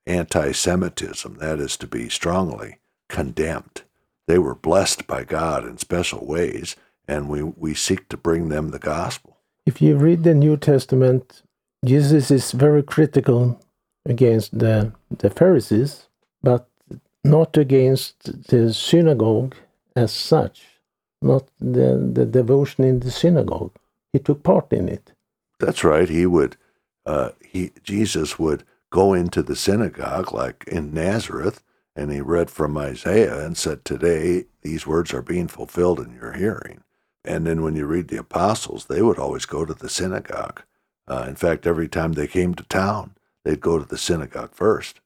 anti 0.08 0.52
Semitism. 0.52 1.38
That 1.38 1.60
is 1.60 1.78
to 1.78 1.88
be 1.88 2.10
strongly 2.10 2.80
condemned. 3.10 3.84
They 4.28 4.40
were 4.40 4.56
blessed 4.56 5.06
by 5.06 5.24
God 5.24 5.66
in 5.66 5.78
special 5.78 6.26
ways, 6.26 6.76
and 7.08 7.30
we, 7.30 7.44
we 7.44 7.76
seek 7.76 8.10
to 8.10 8.18
bring 8.18 8.50
them 8.50 8.70
the 8.70 8.80
gospel. 8.80 9.35
If 9.66 9.82
you 9.82 9.96
read 9.98 10.24
the 10.24 10.36
New 10.36 10.58
Testament, 10.58 11.42
Jesus 11.84 12.30
is 12.30 12.52
very 12.52 12.84
critical 12.84 13.60
against 14.06 14.58
the, 14.58 14.94
the 15.10 15.30
Pharisees, 15.30 16.08
but 16.44 16.70
not 17.24 17.58
against 17.58 18.48
the 18.48 18.72
synagogue 18.74 19.56
as 19.96 20.12
such, 20.12 20.66
not 21.22 21.48
the, 21.60 22.12
the 22.14 22.26
devotion 22.26 22.84
in 22.84 23.00
the 23.00 23.10
synagogue. 23.10 23.76
He 24.14 24.20
took 24.20 24.44
part 24.44 24.72
in 24.72 24.88
it. 24.88 25.12
That's 25.60 25.84
right. 25.84 26.08
He 26.08 26.26
would, 26.28 26.58
uh, 27.06 27.32
he 27.44 27.72
Jesus 27.84 28.38
would 28.38 28.64
go 28.92 29.14
into 29.14 29.42
the 29.42 29.56
synagogue, 29.56 30.32
like 30.32 30.64
in 30.68 30.94
Nazareth, 30.94 31.64
and 31.96 32.12
he 32.12 32.22
read 32.22 32.52
from 32.52 32.78
Isaiah 32.78 33.46
and 33.46 33.58
said, 33.58 33.84
Today 33.84 34.46
these 34.62 34.86
words 34.86 35.14
are 35.14 35.22
being 35.22 35.48
fulfilled 35.48 36.00
in 36.00 36.14
your 36.14 36.34
hearing. 36.34 36.85
And 37.26 37.46
then 37.46 37.62
when 37.62 37.76
you 37.76 37.86
read 37.86 38.08
the 38.08 38.20
apostles, 38.20 38.86
they 38.86 39.02
would 39.02 39.20
always 39.20 39.46
go 39.46 39.66
to 39.66 39.74
the 39.74 39.90
synagogue. 39.90 40.62
Uh, 41.08 41.26
in 41.28 41.36
fact, 41.36 41.68
every 41.68 41.88
time 41.88 42.14
they 42.14 42.28
came 42.28 42.54
to 42.56 42.64
town, 42.64 43.16
they'd 43.44 43.62
go 43.62 43.78
to 43.78 43.86
the 43.86 43.98
synagogue 43.98 44.54
first. 44.54 45.02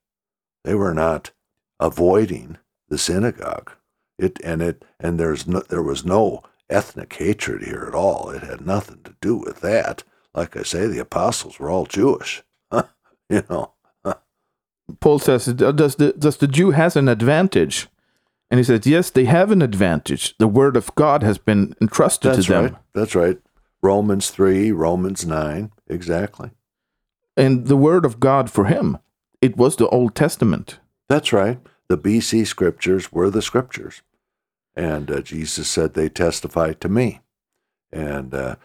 They 0.64 0.76
were 0.76 0.94
not 0.94 1.32
avoiding 1.80 2.58
the 2.90 2.98
synagogue. 2.98 3.72
It 4.18 4.40
and 4.44 4.62
it 4.62 4.84
and 5.00 5.20
there's 5.20 5.48
no, 5.48 5.62
there 5.62 5.82
was 5.82 6.04
no 6.06 6.44
ethnic 6.70 7.14
hatred 7.14 7.64
here 7.64 7.86
at 7.88 7.96
all. 7.96 8.30
It 8.30 8.44
had 8.44 8.66
nothing 8.66 9.00
to 9.04 9.16
do 9.22 9.36
with 9.38 9.62
that. 9.62 10.04
Like 10.34 10.58
I 10.58 10.64
say, 10.64 10.88
the 10.88 11.00
apostles 11.00 11.58
were 11.58 11.70
all 11.70 11.86
Jewish. 11.86 12.44
you 13.30 13.44
know. 13.50 13.74
Paul 15.00 15.20
says, 15.20 15.46
"Does 15.46 15.96
the 15.96 16.14
does 16.14 16.38
the 16.38 16.48
Jew 16.48 16.72
has 16.72 16.96
an 16.96 17.08
advantage?" 17.08 17.88
And 18.52 18.60
he 18.60 18.64
says, 18.64 18.86
"Yes, 18.86 19.10
they 19.10 19.26
have 19.26 19.52
an 19.52 19.62
advantage. 19.62 20.38
The 20.38 20.48
word 20.48 20.76
of 20.76 20.94
God 20.96 21.24
has 21.24 21.38
been 21.38 21.76
entrusted 21.82 22.34
That's 22.34 22.46
to 22.48 22.52
them." 22.52 22.64
right. 22.64 22.76
That's 22.94 23.16
right. 23.16 23.38
Romans 23.82 24.30
three, 24.30 24.72
Romans 24.72 25.26
nine, 25.26 25.72
exactly. 25.88 26.52
And 27.38 27.68
the 27.68 27.78
word 27.78 28.06
of 28.06 28.20
God 28.20 28.50
for 28.50 28.66
him, 28.66 28.98
it 29.42 29.56
was 29.56 29.76
the 29.76 29.88
Old 29.90 30.16
Testament. 30.16 30.80
That's 31.08 31.32
right. 31.32 31.60
The 31.88 31.98
BC 31.98 32.46
scriptures 32.46 33.12
were 33.12 33.30
the 33.30 33.42
scriptures, 33.42 34.02
and 34.76 35.10
uh, 35.10 35.22
Jesus 35.22 35.70
said 35.70 35.94
they 35.94 36.10
testify 36.10 36.74
to 36.74 36.90
me. 36.90 37.22
And 37.92 38.34
uh, 38.34 38.56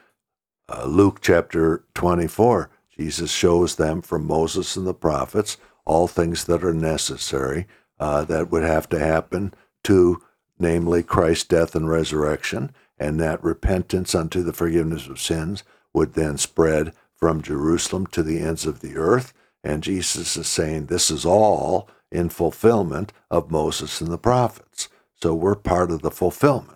uh, 0.68 0.86
Luke 0.86 1.20
chapter 1.20 1.84
twenty-four, 1.94 2.70
Jesus 2.96 3.30
shows 3.30 3.76
them 3.76 4.02
from 4.02 4.26
Moses 4.26 4.76
and 4.76 4.86
the 4.86 4.94
prophets 4.94 5.58
all 5.84 6.08
things 6.08 6.44
that 6.44 6.64
are 6.64 6.74
necessary 6.74 7.66
uh, 8.00 8.24
that 8.24 8.50
would 8.50 8.62
have 8.62 8.88
to 8.88 8.98
happen 8.98 9.54
to, 9.84 10.22
namely, 10.58 11.02
Christ's 11.02 11.44
death 11.44 11.74
and 11.74 11.88
resurrection, 11.88 12.74
and 12.98 13.18
that 13.20 13.42
repentance 13.42 14.14
unto 14.14 14.42
the 14.42 14.52
forgiveness 14.52 15.06
of 15.06 15.20
sins 15.20 15.64
would 15.92 16.14
then 16.14 16.36
spread 16.38 16.92
from 17.16 17.42
Jerusalem 17.42 18.06
to 18.08 18.22
the 18.22 18.40
ends 18.40 18.66
of 18.66 18.80
the 18.80 18.96
earth. 18.96 19.32
And 19.62 19.82
Jesus 19.82 20.36
is 20.36 20.46
saying 20.46 20.86
this 20.86 21.10
is 21.10 21.24
all 21.24 21.88
in 22.10 22.28
fulfillment 22.28 23.12
of 23.30 23.50
Moses 23.50 24.00
and 24.00 24.10
the 24.10 24.18
prophets. 24.18 24.88
So 25.22 25.34
we're 25.34 25.54
part 25.54 25.90
of 25.90 26.02
the 26.02 26.10
fulfillment. 26.10 26.74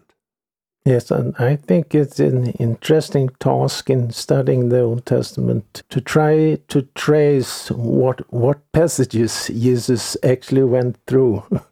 Yes, 0.84 1.10
and 1.10 1.34
I 1.38 1.56
think 1.56 1.94
it's 1.94 2.18
an 2.18 2.46
interesting 2.52 3.28
task 3.40 3.90
in 3.90 4.10
studying 4.10 4.70
the 4.70 4.80
Old 4.80 5.04
Testament 5.04 5.82
to 5.90 6.00
try 6.00 6.58
to 6.68 6.82
trace 6.94 7.70
what 7.70 8.32
what 8.32 8.72
passages 8.72 9.48
Jesus 9.48 10.16
actually 10.22 10.62
went 10.62 10.96
through 11.06 11.42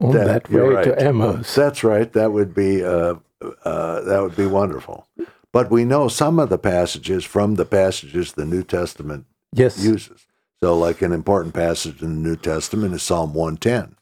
on 0.00 0.12
That- 0.12 0.26
that, 0.26 0.50
way 0.50 0.60
right. 0.60 0.84
to 0.84 0.98
Emmaus. 1.00 1.54
That's 1.54 1.82
right. 1.84 2.12
That 2.12 2.32
would 2.32 2.54
be 2.54 2.84
uh, 2.84 3.16
uh, 3.64 4.00
that 4.02 4.22
would 4.22 4.36
be 4.36 4.46
wonderful. 4.46 5.06
But 5.52 5.70
we 5.70 5.84
know 5.84 6.08
some 6.08 6.38
of 6.38 6.50
the 6.50 6.58
passages 6.58 7.24
from 7.24 7.54
the 7.54 7.64
passages 7.64 8.32
the 8.32 8.44
New 8.44 8.62
Testament 8.62 9.26
yes, 9.52 9.82
uses. 9.82 10.26
So, 10.62 10.76
like 10.76 11.02
an 11.02 11.12
important 11.12 11.54
passage 11.54 12.02
in 12.02 12.22
the 12.22 12.28
New 12.28 12.36
Testament 12.36 12.94
is 12.94 13.02
Psalm 13.02 13.32
110. 13.32 13.96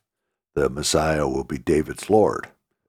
The 0.54 0.70
Messiah 0.70 1.28
will 1.28 1.44
be 1.44 1.58
David's 1.58 2.08
Lord, 2.08 2.48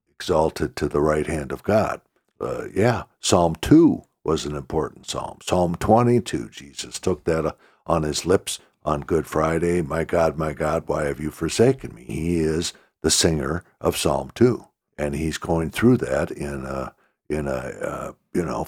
exalted 0.09 0.75
to 0.77 0.87
the 0.87 1.01
right 1.01 1.27
hand 1.27 1.51
of 1.51 1.63
God. 1.63 2.01
Uh, 2.39 2.65
yeah, 2.73 3.03
Psalm 3.19 3.55
2 3.61 4.03
was 4.23 4.45
an 4.45 4.55
important 4.55 5.07
psalm. 5.07 5.39
Psalm 5.43 5.75
22, 5.75 6.49
Jesus 6.49 6.99
took 6.99 7.25
that 7.25 7.45
uh, 7.45 7.51
on 7.85 8.03
his 8.03 8.25
lips 8.25 8.59
on 8.85 9.01
Good 9.01 9.27
Friday. 9.27 9.81
My 9.81 10.03
God, 10.03 10.37
my 10.37 10.53
God, 10.53 10.83
why 10.87 11.05
have 11.05 11.19
you 11.19 11.29
forsaken 11.29 11.93
me? 11.93 12.05
He 12.05 12.39
is 12.39 12.73
the 13.03 13.11
singer 13.11 13.63
of 13.79 13.97
Psalm 13.97 14.31
2. 14.35 14.65
And 14.97 15.15
he's 15.15 15.37
going 15.37 15.69
through 15.69 15.97
that 15.97 16.31
in 16.31 16.65
a, 16.65 16.93
in 17.29 17.47
a 17.47 17.51
uh, 17.51 18.11
you 18.33 18.43
know, 18.43 18.67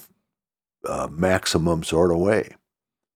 uh, 0.88 1.08
maximum 1.12 1.84
sort 1.84 2.12
of 2.12 2.18
way. 2.18 2.56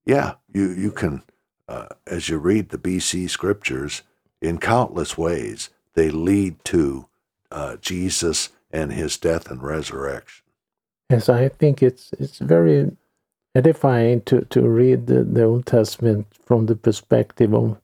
Yeah, 0.05 0.33
you, 0.51 0.71
you 0.71 0.91
can 0.91 1.23
uh, 1.67 1.87
as 2.07 2.29
you 2.29 2.37
read 2.37 2.69
the 2.69 2.77
BC 2.77 3.29
scriptures, 3.29 4.03
in 4.41 4.57
countless 4.57 5.17
ways, 5.17 5.69
they 5.93 6.09
lead 6.09 6.63
to 6.65 7.07
uh, 7.51 7.77
Jesus 7.77 8.49
and 8.71 8.91
his 8.91 9.17
death 9.17 9.49
and 9.49 9.61
resurrection. 9.61 10.43
yes, 11.09 11.29
I 11.29 11.49
think 11.49 11.81
it's 11.81 12.11
it's 12.19 12.39
very 12.39 12.91
edifying 13.55 14.21
to 14.21 14.41
to 14.41 14.67
read 14.67 15.07
the, 15.07 15.23
the 15.23 15.43
Old 15.43 15.65
Testament 15.65 16.27
from 16.45 16.65
the 16.65 16.75
perspective 16.75 17.53
of 17.53 17.79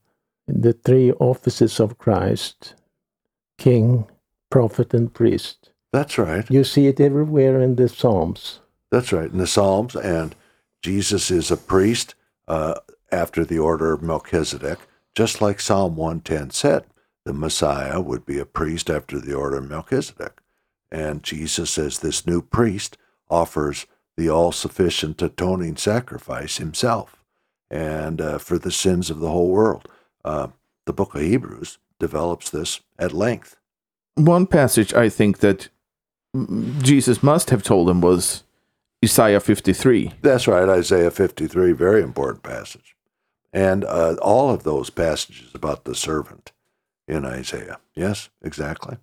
the 0.48 0.74
three 0.74 1.12
offices 1.14 1.80
of 1.80 1.98
Christ 1.98 2.74
king, 3.60 4.08
prophet, 4.50 4.94
and 4.94 5.14
priest. 5.14 5.70
That's 5.92 6.18
right. 6.18 6.50
You 6.50 6.64
see 6.64 6.88
it 6.88 7.00
everywhere 7.00 7.60
in 7.62 7.76
the 7.76 7.90
Psalms. 7.90 8.60
That's 8.92 9.12
right. 9.12 9.30
In 9.30 9.38
the 9.38 9.48
Psalms, 9.48 9.96
and 9.96 10.36
Jesus 10.82 11.30
is 11.30 11.52
a 11.52 11.58
priest 11.58 12.16
uh, 12.48 12.76
after 13.12 13.44
the 13.44 13.60
order 13.60 13.94
of 13.94 14.02
Melchizedek, 14.02 14.80
just 15.16 15.42
like 15.42 15.60
Psalm 15.60 15.96
110 15.96 16.52
said. 16.52 16.86
The 17.26 17.34
Messiah 17.34 18.02
would 18.02 18.26
be 18.26 18.40
a 18.40 18.46
priest 18.46 18.90
after 18.90 19.20
the 19.20 19.34
order 19.34 19.58
of 19.58 19.70
Melchizedek. 19.70 20.42
And 20.92 21.22
Jesus, 21.22 21.78
as 21.78 22.00
this 22.00 22.26
new 22.26 22.42
priest, 22.42 22.98
offers 23.30 23.86
the 24.18 24.30
all 24.30 24.52
sufficient 24.52 25.22
atoning 25.22 25.78
sacrifice 25.78 26.58
himself 26.58 27.24
and 27.70 28.20
uh, 28.20 28.38
for 28.38 28.58
the 28.58 28.72
sins 28.72 29.10
of 29.10 29.20
the 29.20 29.30
whole 29.30 29.50
world. 29.50 29.88
Uh, 30.26 30.48
the 30.86 30.94
book 30.94 31.14
of 31.14 31.22
Hebrews 31.22 31.78
develops 32.00 32.50
this 32.50 32.80
at 32.98 33.14
length. 33.14 33.58
One 34.16 34.48
passage 34.48 34.94
I 34.94 35.10
think 35.10 35.40
that 35.40 35.70
Jesus 36.82 37.24
must 37.24 37.50
have 37.50 37.64
told 37.64 37.88
them 37.88 38.02
was 38.02 38.44
Isaiah 39.04 39.40
53. 39.40 40.14
That's 40.22 40.48
right, 40.48 40.68
Isaiah 40.70 41.12
53, 41.12 41.72
very 41.72 42.02
important 42.02 42.44
passage. 42.44 42.96
And 43.52 43.84
uh, 43.86 44.16
all 44.22 44.52
of 44.52 44.64
those 44.64 44.90
passages 44.90 45.52
about 45.54 45.86
the 45.86 45.96
servant 45.96 46.52
in 47.08 47.26
Isaiah. 47.26 47.80
Yes, 47.96 48.30
exactly. 48.42 48.98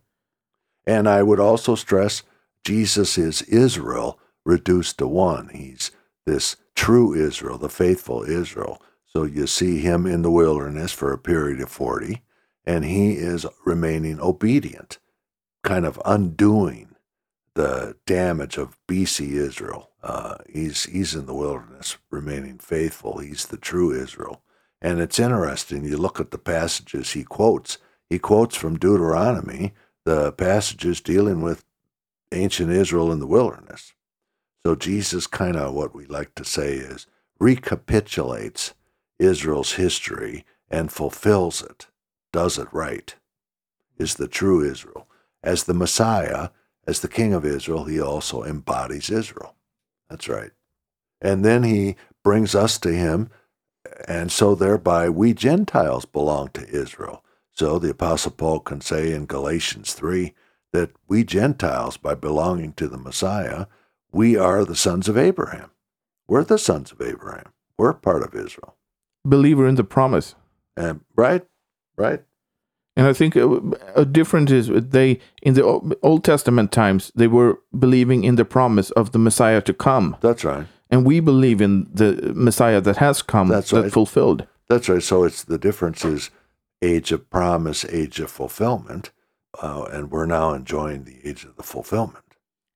And 0.87 1.09
I 1.09 1.23
would 1.23 1.41
also 1.41 1.75
stress 1.75 2.23
Jesus 2.65 3.19
is 3.19 3.43
Israel 3.43 4.19
reduced 4.45 4.99
to 4.99 5.09
one. 5.09 5.51
He's 5.53 5.91
this 6.25 6.57
true 6.75 7.15
Israel, 7.15 7.59
the 7.59 7.69
faithful 7.69 8.23
Israel. 8.23 8.81
So 9.07 9.25
you 9.25 9.47
see 9.47 9.79
him 9.79 10.07
in 10.07 10.23
the 10.23 10.31
wilderness 10.31 10.93
for 10.93 11.13
a 11.13 11.19
period 11.19 11.61
of 11.61 11.71
40, 11.71 12.23
and 12.67 12.85
he 12.85 13.13
is 13.13 13.47
remaining 13.65 14.21
obedient, 14.21 14.99
kind 15.63 15.87
of 15.87 16.01
undoing 16.05 16.97
the 17.55 17.97
damage 18.07 18.59
of 18.59 18.77
BC 18.89 19.33
Israel. 19.33 19.91
Uh, 20.03 20.37
he's, 20.49 20.85
he's 20.85 21.15
in 21.15 21.27
the 21.27 21.35
wilderness, 21.35 21.97
remaining 22.11 22.59
faithful. 22.59 23.19
He's 23.19 23.47
the 23.47 23.57
true 23.57 23.93
Israel. 23.93 24.43
And 24.83 25.01
it's 25.01 25.19
interesting, 25.19 25.85
you 25.85 25.97
look 25.97 26.21
at 26.21 26.31
the 26.31 26.39
passages 26.39 27.13
he 27.13 27.25
quotes. 27.25 27.79
He 28.11 28.19
quotes 28.19 28.57
from 28.57 28.79
Deuteronomy 28.79 29.73
the 30.05 30.33
passages 30.33 31.01
dealing 31.01 31.41
with 31.41 31.65
ancient 32.33 32.71
Israel 32.71 33.11
in 33.11 33.21
the 33.21 33.27
wilderness. 33.27 33.95
So 34.65 34.75
Jesus 34.75 35.27
kind 35.27 35.57
of 35.57 35.75
what 35.75 35.95
we 35.95 36.07
like 36.07 36.35
to 36.35 36.45
say 36.45 36.75
is 36.75 37.07
recapitulates 37.39 38.75
Israel's 39.19 39.73
history 39.75 40.45
and 40.71 40.93
fulfills 40.93 41.63
it, 41.63 41.87
does 42.37 42.59
it 42.59 42.69
right, 42.71 43.15
is 43.97 44.17
the 44.17 44.29
true 44.29 44.61
Israel. 44.61 45.09
As 45.43 45.65
the 45.65 45.73
Messiah, 45.73 46.51
as 46.87 47.01
the 47.01 47.09
King 47.09 47.33
of 47.33 47.47
Israel, 47.47 47.85
he 47.85 47.99
also 47.99 48.45
embodies 48.45 49.09
Israel. 49.09 49.55
That's 50.11 50.29
right. 50.29 50.51
And 51.19 51.47
then 51.47 51.63
he 51.63 51.97
brings 52.23 52.55
us 52.55 52.77
to 52.81 52.93
him, 52.93 53.31
and 54.07 54.31
so 54.31 54.55
thereby 54.55 55.09
we 55.09 55.33
Gentiles 55.33 56.05
belong 56.05 56.49
to 56.49 56.69
Israel. 56.69 57.25
So 57.53 57.79
the 57.79 57.93
Apostle 57.93 58.33
Paul 58.33 58.61
can 58.61 58.83
say 58.83 59.13
in 59.13 59.25
Galatians 59.25 59.95
3 59.95 60.35
that 60.75 60.91
we 61.09 61.25
Gentiles, 61.25 61.97
by 61.97 62.15
belonging 62.15 62.75
to 62.75 62.87
the 62.87 62.99
Messiah, 62.99 63.65
we 64.13 64.37
are 64.37 64.63
the 64.67 64.77
sons 64.77 65.09
of 65.09 65.17
Abraham. 65.17 65.71
We're 66.29 66.45
the 66.45 66.59
sons 66.59 66.93
of 66.93 67.01
Abraham. 67.01 67.55
We're 67.79 67.95
part 67.95 68.23
of 68.23 68.35
Israel 68.35 68.77
believer 69.27 69.67
in 69.67 69.75
the 69.75 69.85
promise. 69.85 70.35
And 70.77 71.01
right, 71.17 71.45
right. 71.97 72.23
And 72.97 73.07
I 73.07 73.13
think 73.13 73.37
a, 73.37 73.61
a 73.95 74.05
difference 74.07 74.51
is 74.51 74.69
they 74.69 75.21
in 75.43 75.55
the 75.55 75.97
Old 76.03 76.25
Testament 76.25 76.73
times 76.73 77.13
they 77.15 77.27
were 77.27 77.61
believing 77.79 78.25
in 78.25 78.37
the 78.37 78.45
promise 78.45 78.91
of 78.93 79.13
the 79.13 79.19
Messiah 79.19 79.61
to 79.63 79.75
come. 79.75 80.17
That's 80.21 80.45
right. 80.45 80.67
And 80.91 81.05
we 81.05 81.21
believe 81.21 81.61
in 81.61 81.87
the 81.93 82.33
Messiah 82.35 82.81
that 82.81 82.97
has 82.99 83.21
come, 83.21 83.49
That's 83.49 83.71
that 83.71 83.83
right. 83.83 83.93
fulfilled. 83.93 84.47
That's 84.69 84.89
right. 84.89 85.03
So 85.03 85.25
it's 85.25 85.45
the 85.45 85.59
difference 85.59 86.05
is 86.05 86.31
age 86.81 87.13
of 87.13 87.29
promise, 87.29 87.85
age 87.87 88.21
of 88.21 88.31
fulfillment, 88.31 89.11
uh, 89.63 89.85
and 89.91 90.11
we're 90.11 90.27
now 90.27 90.55
enjoying 90.55 91.05
the 91.05 91.19
age 91.29 91.45
of 91.45 91.57
the 91.57 91.63
fulfillment. 91.63 92.25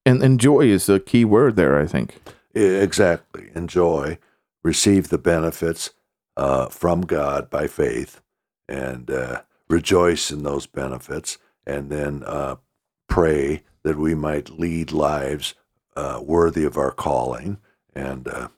And 0.05 0.23
enjoy 0.23 0.63
is 0.63 0.89
a 0.89 0.99
key 0.99 1.25
word 1.25 1.57
there, 1.57 1.79
I 1.79 1.87
think. 1.87 2.17
Exactly. 2.55 3.51
Enjoy, 3.55 4.19
receive 4.63 5.09
the 5.09 5.19
benefits, 5.19 5.91
uh, 6.37 6.67
from 6.67 7.03
God 7.03 7.51
by 7.51 7.67
faith 7.67 8.21
and 8.69 9.11
uh, 9.11 9.43
rejoice 9.71 10.31
in 10.31 10.43
those 10.43 10.67
benefits, 10.67 11.39
and 11.67 11.91
then 11.91 12.23
uh, 12.27 12.57
pray 13.09 13.63
that 13.83 13.97
we 13.97 14.15
might 14.15 14.59
lead 14.59 14.93
lives 14.93 15.55
uh, 15.97 16.21
worthy 16.23 16.65
of 16.65 16.77
our 16.77 16.91
calling. 16.91 17.59
And 17.95 18.29
uh, 18.29 18.49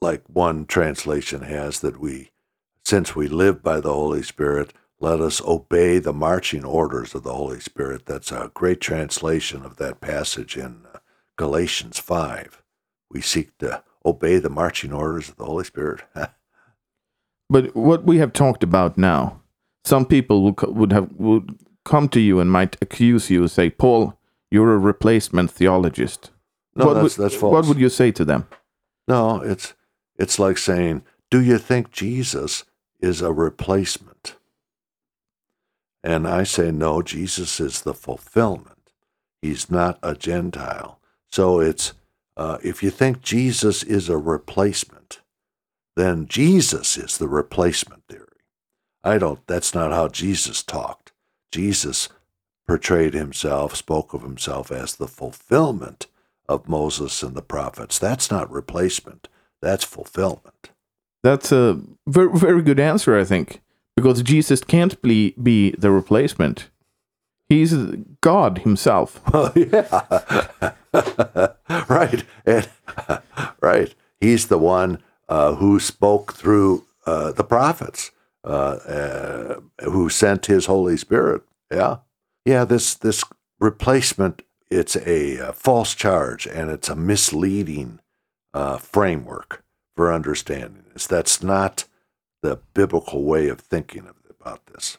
like 0.00 0.22
one 0.28 0.66
translation 0.66 1.42
has, 1.42 1.80
that 1.80 1.98
we, 1.98 2.30
since 2.84 3.16
we 3.16 3.28
live 3.28 3.62
by 3.62 3.80
the 3.80 3.92
Holy 3.92 4.22
Spirit, 4.22 4.72
let 5.00 5.20
us 5.20 5.42
obey 5.42 5.98
the 5.98 6.12
marching 6.12 6.64
orders 6.64 7.14
of 7.14 7.22
the 7.22 7.34
Holy 7.34 7.60
Spirit. 7.60 8.06
That's 8.06 8.32
a 8.32 8.50
great 8.54 8.80
translation 8.80 9.64
of 9.64 9.76
that 9.76 10.00
passage 10.00 10.56
in 10.56 10.82
uh, 10.92 10.98
Galatians 11.36 11.98
5. 11.98 12.62
We 13.10 13.20
seek 13.20 13.56
to 13.58 13.82
obey 14.04 14.38
the 14.38 14.50
marching 14.50 14.92
orders 14.92 15.28
of 15.28 15.36
the 15.36 15.44
Holy 15.44 15.64
Spirit. 15.64 16.02
But 17.48 17.76
what 17.76 18.02
we 18.02 18.18
have 18.18 18.32
talked 18.32 18.64
about 18.64 18.98
now, 18.98 19.40
some 19.86 20.04
people 20.04 20.42
would, 20.42 20.60
would 20.62 20.92
have 20.92 21.12
would 21.12 21.58
come 21.84 22.08
to 22.08 22.20
you 22.20 22.40
and 22.40 22.50
might 22.50 22.76
accuse 22.82 23.30
you, 23.30 23.42
and 23.42 23.50
say, 23.50 23.70
Paul, 23.70 24.18
you're 24.50 24.74
a 24.74 24.78
replacement 24.78 25.50
theologist. 25.50 26.30
No, 26.74 26.86
what 26.86 26.94
that's, 26.94 27.16
would, 27.16 27.24
that's 27.24 27.36
false. 27.36 27.52
What 27.52 27.66
would 27.66 27.78
you 27.78 27.88
say 27.88 28.10
to 28.12 28.24
them? 28.24 28.46
No, 29.08 29.40
it's 29.40 29.74
it's 30.18 30.38
like 30.38 30.58
saying, 30.58 31.02
"Do 31.30 31.40
you 31.40 31.58
think 31.58 31.92
Jesus 31.92 32.64
is 33.00 33.22
a 33.22 33.32
replacement?" 33.32 34.36
And 36.02 36.26
I 36.26 36.42
say, 36.42 36.70
"No, 36.70 37.02
Jesus 37.02 37.60
is 37.60 37.82
the 37.82 37.94
fulfillment. 37.94 38.92
He's 39.40 39.70
not 39.70 39.98
a 40.02 40.14
Gentile." 40.14 41.00
So 41.30 41.60
it's 41.60 41.94
uh, 42.36 42.58
if 42.62 42.82
you 42.82 42.90
think 42.90 43.22
Jesus 43.22 43.82
is 43.82 44.08
a 44.08 44.18
replacement, 44.18 45.20
then 45.94 46.26
Jesus 46.26 46.98
is 46.98 47.18
the 47.18 47.28
replacement 47.28 48.02
theory. 48.08 48.25
I 49.04 49.18
don't, 49.18 49.46
that's 49.46 49.74
not 49.74 49.92
how 49.92 50.08
Jesus 50.08 50.62
talked. 50.62 51.12
Jesus 51.52 52.08
portrayed 52.66 53.14
himself, 53.14 53.76
spoke 53.76 54.12
of 54.12 54.22
himself 54.22 54.72
as 54.72 54.96
the 54.96 55.06
fulfillment 55.06 56.06
of 56.48 56.68
Moses 56.68 57.22
and 57.22 57.34
the 57.34 57.42
prophets. 57.42 57.98
That's 57.98 58.30
not 58.30 58.50
replacement, 58.50 59.28
that's 59.62 59.84
fulfillment. 59.84 60.70
That's 61.22 61.50
a 61.50 61.80
very, 62.06 62.36
very 62.38 62.62
good 62.62 62.78
answer, 62.78 63.18
I 63.18 63.24
think, 63.24 63.60
because 63.96 64.22
Jesus 64.22 64.62
can't 64.62 65.00
be, 65.02 65.34
be 65.42 65.72
the 65.72 65.90
replacement. 65.90 66.68
He's 67.48 67.74
God 68.20 68.58
himself. 68.58 69.20
Well, 69.32 69.52
yeah. 69.56 70.72
right. 71.88 72.24
And, 72.44 72.68
right. 73.60 73.94
He's 74.20 74.46
the 74.46 74.58
one 74.58 75.02
uh, 75.28 75.54
who 75.56 75.78
spoke 75.80 76.34
through 76.34 76.86
uh, 77.06 77.32
the 77.32 77.44
prophets, 77.44 78.10
uh, 78.46 79.58
uh, 79.78 79.84
who 79.90 80.08
sent 80.08 80.46
his 80.46 80.66
Holy 80.66 80.96
Spirit. 80.96 81.42
Yeah, 81.70 81.98
yeah. 82.44 82.64
This 82.64 82.94
this 82.94 83.24
replacement 83.58 84.42
it's 84.70 84.96
a, 84.96 85.36
a 85.38 85.52
false 85.52 85.94
charge 85.94 86.46
and 86.46 86.70
it's 86.70 86.88
a 86.88 86.96
misleading 86.96 88.00
uh, 88.52 88.78
framework 88.78 89.62
for 89.94 90.12
understanding 90.12 90.84
this. 90.92 91.06
That's 91.06 91.42
not 91.42 91.84
the 92.42 92.58
biblical 92.74 93.24
way 93.24 93.48
of 93.48 93.60
thinking 93.60 94.08
about 94.40 94.66
this. 94.66 94.98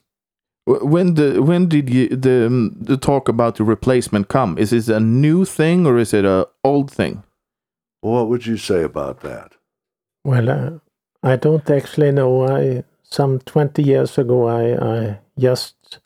When 0.65 1.13
the 1.13 1.41
when 1.41 1.69
did 1.69 1.89
you, 1.89 2.09
the 2.09 2.47
um, 2.47 2.75
the 2.77 2.97
talk 2.97 3.29
about 3.29 3.55
the 3.55 3.63
replacement 3.63 4.27
come? 4.27 4.57
Is 4.57 4.71
this 4.71 4.89
a 4.89 4.99
new 4.99 5.45
thing 5.45 5.85
or 5.85 5.97
is 5.97 6.13
it 6.13 6.25
a 6.25 6.47
old 6.63 6.91
thing? 6.91 7.23
what 8.01 8.29
would 8.29 8.45
you 8.45 8.57
say 8.57 8.83
about 8.83 9.19
that? 9.21 9.53
Well, 10.23 10.49
uh, 10.49 10.71
I 11.23 11.35
don't 11.35 11.69
actually 11.69 12.11
know. 12.11 12.47
I 12.47 12.83
some 13.09 13.39
twenty 13.39 13.83
years 13.83 14.17
ago, 14.17 14.47
I, 14.47 14.75
I 14.99 15.19
just 15.39 15.99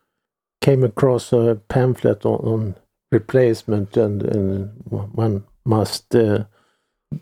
came 0.62 0.84
across 0.84 1.34
a 1.34 1.60
pamphlet 1.68 2.26
on, 2.26 2.36
on 2.45 2.76
replacement, 3.12 3.97
and, 3.97 4.22
and 4.24 4.72
one 4.89 5.43
must. 5.66 6.14
Uh, 6.16 6.45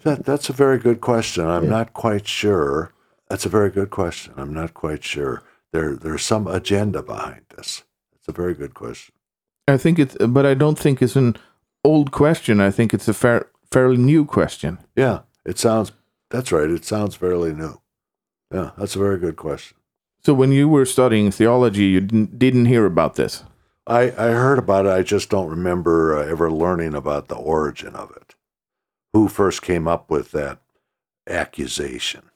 that 0.04 0.26
that's 0.26 0.50
a 0.50 0.54
very 0.54 0.78
good 0.78 1.02
question. 1.02 1.46
I'm 1.48 1.64
Yeah. 1.64 1.70
not 1.70 1.94
quite 1.94 2.28
sure. 2.28 2.92
That's 3.30 3.46
a 3.46 3.50
very 3.50 3.70
good 3.70 3.90
question. 3.90 4.34
I'm 4.38 4.54
not 4.54 4.74
quite 4.74 5.04
sure. 5.04 5.44
There 5.72 5.96
there's 5.96 6.24
some 6.24 6.48
agenda 6.48 7.02
behind 7.02 7.42
this. 7.56 7.84
It's 8.18 8.28
a 8.28 8.32
very 8.32 8.54
good 8.54 8.74
question. 8.74 9.14
I 9.68 9.78
think 9.78 10.00
it's, 10.00 10.16
but 10.28 10.46
I 10.48 10.56
don't 10.56 10.80
think 10.80 11.02
it's 11.02 11.16
an 11.16 11.36
old 11.84 12.12
question. 12.12 12.60
I 12.60 12.72
think 12.72 12.92
it's 12.94 13.08
a 13.08 13.14
fair, 13.14 13.50
fairly 13.72 13.98
new 13.98 14.26
question. 14.26 14.80
Yeah, 14.96 15.20
it 15.46 15.60
sounds. 15.60 15.92
That's 16.32 16.52
right. 16.52 16.70
It 16.70 16.86
sounds 16.86 17.16
fairly 17.16 17.54
new. 17.54 17.80
Yeah, 18.52 18.72
that's 18.78 18.96
a 18.96 19.00
very 19.00 19.20
good 19.20 19.36
question. 19.36 19.78
So 20.22 20.34
when 20.34 20.52
you 20.52 20.68
were 20.68 20.86
studying 20.86 21.32
theology, 21.32 21.86
you 21.86 22.02
didn't, 22.02 22.40
didn't 22.40 22.66
hear 22.66 22.86
about 22.86 23.16
this. 23.16 23.44
I, 23.88 24.12
I 24.12 24.32
heard 24.32 24.60
about 24.60 24.86
it. 24.86 24.92
I 24.92 25.02
just 25.02 25.30
don't 25.30 25.50
remember 25.50 26.18
uh, 26.18 26.26
ever 26.26 26.52
learning 26.52 26.94
about 26.94 27.28
the 27.28 27.36
origin 27.36 27.96
of 27.96 28.12
it. 28.16 28.36
Who 29.14 29.28
first 29.28 29.62
came 29.62 29.88
up 29.88 30.10
with 30.12 30.32
that 30.32 30.60
accusation? 31.28 32.30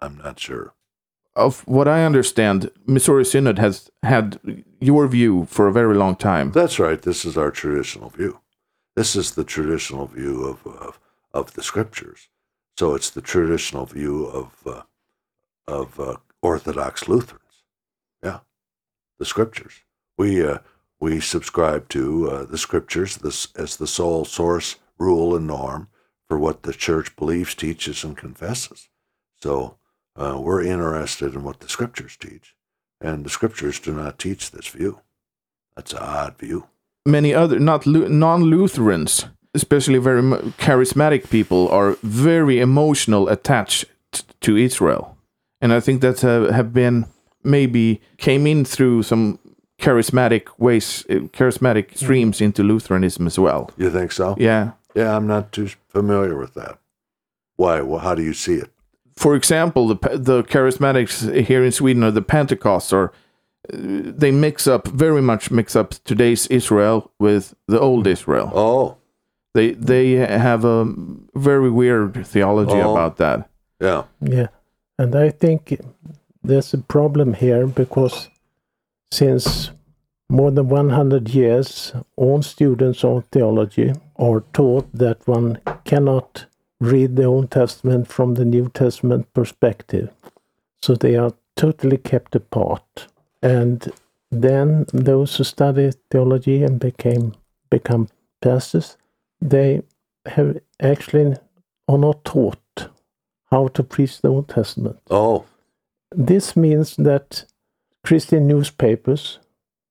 I'm 0.00 0.16
not 0.16 0.40
sure. 0.40 0.74
Of 1.36 1.60
what 1.68 1.86
I 1.86 2.04
understand, 2.04 2.70
Missouri 2.86 3.24
Synod 3.24 3.58
has 3.58 3.90
had 4.02 4.40
your 4.80 5.06
view 5.06 5.44
for 5.44 5.68
a 5.68 5.72
very 5.72 5.94
long 5.94 6.16
time. 6.16 6.50
That's 6.50 6.80
right. 6.80 7.00
This 7.00 7.24
is 7.24 7.36
our 7.36 7.50
traditional 7.50 8.10
view. 8.10 8.40
This 8.96 9.14
is 9.14 9.32
the 9.32 9.44
traditional 9.44 10.06
view 10.06 10.44
of, 10.44 10.66
of, 10.66 10.98
of 11.32 11.54
the 11.54 11.62
scriptures. 11.62 12.28
So 12.76 12.94
it's 12.94 13.10
the 13.10 13.20
traditional 13.20 13.86
view 13.86 14.26
of, 14.26 14.54
uh, 14.66 14.82
of 15.70 15.98
uh, 16.00 16.16
Orthodox 16.42 17.08
Lutherans. 17.08 17.64
Yeah, 18.22 18.40
the 19.18 19.24
scriptures. 19.24 19.74
We, 20.18 20.44
uh, 20.44 20.58
we 20.98 21.20
subscribe 21.20 21.88
to 21.90 22.30
uh, 22.30 22.44
the 22.44 22.58
scriptures 22.58 23.18
as 23.56 23.76
the 23.76 23.86
sole 23.86 24.24
source, 24.24 24.76
rule, 24.98 25.34
and 25.36 25.46
norm 25.46 25.88
for 26.28 26.38
what 26.38 26.62
the 26.62 26.72
church 26.72 27.16
believes, 27.16 27.54
teaches, 27.54 28.04
and 28.04 28.16
confesses. 28.16 28.88
So 29.42 29.78
uh, 30.16 30.38
we're 30.40 30.62
interested 30.62 31.34
in 31.34 31.42
what 31.42 31.60
the 31.60 31.68
scriptures 31.68 32.16
teach, 32.16 32.54
and 33.00 33.24
the 33.24 33.30
scriptures 33.30 33.80
do 33.80 33.92
not 33.92 34.18
teach 34.18 34.50
this 34.50 34.68
view. 34.68 35.00
That's 35.74 35.92
an 35.92 36.00
odd 36.02 36.38
view. 36.38 36.66
Many 37.06 37.32
other 37.32 37.58
not 37.58 37.86
non-Lutherans, 37.86 39.26
especially 39.54 39.98
very 39.98 40.22
charismatic 40.58 41.30
people, 41.30 41.68
are 41.68 41.96
very 42.02 42.60
emotional 42.60 43.28
attached 43.28 43.86
to 44.40 44.56
Israel, 44.56 45.16
and 45.60 45.72
I 45.72 45.80
think 45.80 46.00
that 46.00 46.24
uh, 46.24 46.52
have 46.52 46.72
been 46.72 47.06
maybe 47.42 48.00
came 48.18 48.46
in 48.46 48.64
through 48.64 49.02
some 49.02 49.38
charismatic 49.78 50.48
ways, 50.58 51.04
uh, 51.10 51.14
charismatic 51.32 51.96
streams 51.96 52.40
into 52.40 52.62
Lutheranism 52.62 53.26
as 53.26 53.38
well. 53.38 53.70
You 53.76 53.90
think 53.90 54.12
so? 54.12 54.34
Yeah. 54.38 54.72
Yeah, 54.94 55.16
I'm 55.16 55.26
not 55.26 55.52
too 55.52 55.68
familiar 55.88 56.36
with 56.36 56.54
that. 56.54 56.78
Why? 57.56 57.80
Well, 57.80 58.00
how 58.00 58.14
do 58.14 58.22
you 58.22 58.34
see 58.34 58.54
it? 58.54 58.70
for 59.16 59.34
example, 59.36 59.86
the 59.88 59.96
the 60.18 60.42
charismatics 60.44 61.44
here 61.46 61.62
in 61.64 61.72
Sweden 61.72 62.02
or 62.04 62.10
the 62.10 62.22
Pentecosts 62.22 62.90
are 62.92 63.12
uh, 63.72 63.76
they 64.18 64.30
mix 64.30 64.66
up 64.66 64.88
very 64.88 65.20
much 65.20 65.50
mix 65.50 65.76
up 65.76 65.90
today's 66.04 66.46
Israel 66.46 67.10
with 67.18 67.54
the 67.68 67.78
old 67.78 68.06
Israel. 68.06 68.50
Oh, 68.54 68.96
They 69.54 69.74
they 69.74 70.12
have 70.12 70.64
a 70.64 70.86
very 71.34 71.70
weird 71.70 72.26
theology 72.26 72.80
Oh. 72.80 72.92
about 72.92 73.16
that. 73.16 73.48
yeah. 73.80 74.04
Yeah, 74.22 74.46
and 75.00 75.16
I 75.16 75.30
think 75.30 75.80
there's 76.42 76.74
a 76.74 76.78
problem 76.78 77.32
here 77.32 77.66
because 77.66 78.28
since 79.10 79.70
more 80.28 80.50
than 80.50 80.68
100 80.68 81.30
years, 81.30 81.94
all 82.16 82.42
students 82.42 83.02
of 83.02 83.24
theology 83.32 83.94
are 84.16 84.44
taught 84.52 84.92
that 84.92 85.26
one 85.26 85.58
cannot 85.86 86.44
read 86.80 87.16
the 87.16 87.24
Old 87.24 87.50
Testament 87.50 88.08
from 88.08 88.34
the 88.34 88.44
New 88.44 88.68
Testament 88.68 89.32
perspective. 89.32 90.10
So 90.82 90.94
they 90.94 91.16
are 91.16 91.32
totally 91.56 91.96
kept 91.96 92.34
apart. 92.36 93.06
And 93.42 93.90
then 94.30 94.84
those 94.92 95.34
who 95.36 95.44
study 95.44 95.92
theology 96.10 96.62
and 96.62 96.78
became 96.78 97.32
become 97.70 98.08
pastors, 98.42 98.98
they 99.40 99.80
have 100.26 100.60
actually 100.78 101.36
are 101.88 101.98
not 101.98 102.22
taught 102.26 102.58
how 103.50 103.68
to 103.68 103.82
preach 103.82 104.20
the 104.20 104.28
Old 104.28 104.48
Testament. 104.48 104.98
Oh, 105.10 105.44
This 106.12 106.56
means 106.56 106.96
that 106.96 107.44
Christian 108.04 108.46
newspapers 108.46 109.38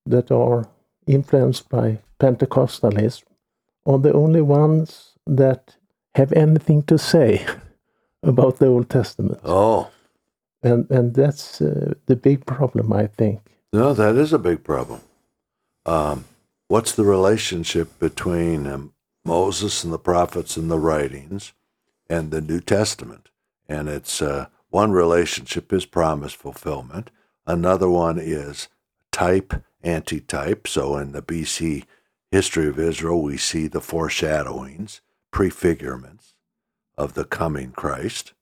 that 0.06 0.32
are 0.32 0.68
influenced 1.08 1.70
by 1.70 2.00
Pentecostalism 2.20 3.24
are 3.86 4.00
the 4.00 4.14
only 4.14 4.42
ones 4.42 5.14
that 5.26 5.76
have 6.16 6.34
anything 6.34 6.84
to 6.84 6.98
say 6.98 7.46
about 8.24 8.58
the 8.58 8.68
Old 8.68 8.90
Testament. 8.90 9.40
oh. 9.44 9.90
And, 10.62 10.92
and 10.92 11.16
that's 11.16 11.62
uh, 11.62 11.94
the 12.08 12.18
big 12.18 12.46
problem, 12.46 12.92
I 12.92 13.08
think. 13.08 13.40
No, 13.72 13.94
that 13.94 14.16
is 14.18 14.34
a 14.34 14.40
big 14.40 14.62
problem. 14.66 15.00
Um, 15.86 16.26
what's 16.68 16.92
the 16.92 17.06
relationship 17.06 17.98
between 17.98 18.68
um, 18.68 18.94
Moses 19.24 19.86
and 19.86 19.94
the 19.94 19.98
prophets 19.98 20.58
and 20.58 20.70
the 20.70 20.78
writings 20.78 21.54
and 22.10 22.30
the 22.30 22.42
New 22.42 22.60
Testament? 22.60 23.29
And 23.70 23.88
it's 23.88 24.22
uh, 24.22 24.48
one 24.70 24.92
relationship 24.92 25.72
is 25.72 25.86
promise 25.86 26.34
fulfillment. 26.34 27.12
Another 27.46 27.90
one 27.90 28.18
is 28.20 28.68
type, 29.12 29.54
anti-type. 29.82 30.68
So 30.68 30.98
in 30.98 31.14
the 31.14 31.22
BC 31.22 31.86
history 32.32 32.68
of 32.68 32.80
Israel, 32.80 33.22
we 33.22 33.38
see 33.38 33.68
the 33.68 33.80
foreshadowings, 33.80 35.02
prefigurements 35.32 36.34
of 36.98 37.14
the 37.14 37.24
coming 37.24 37.72
Christ. 37.72 38.34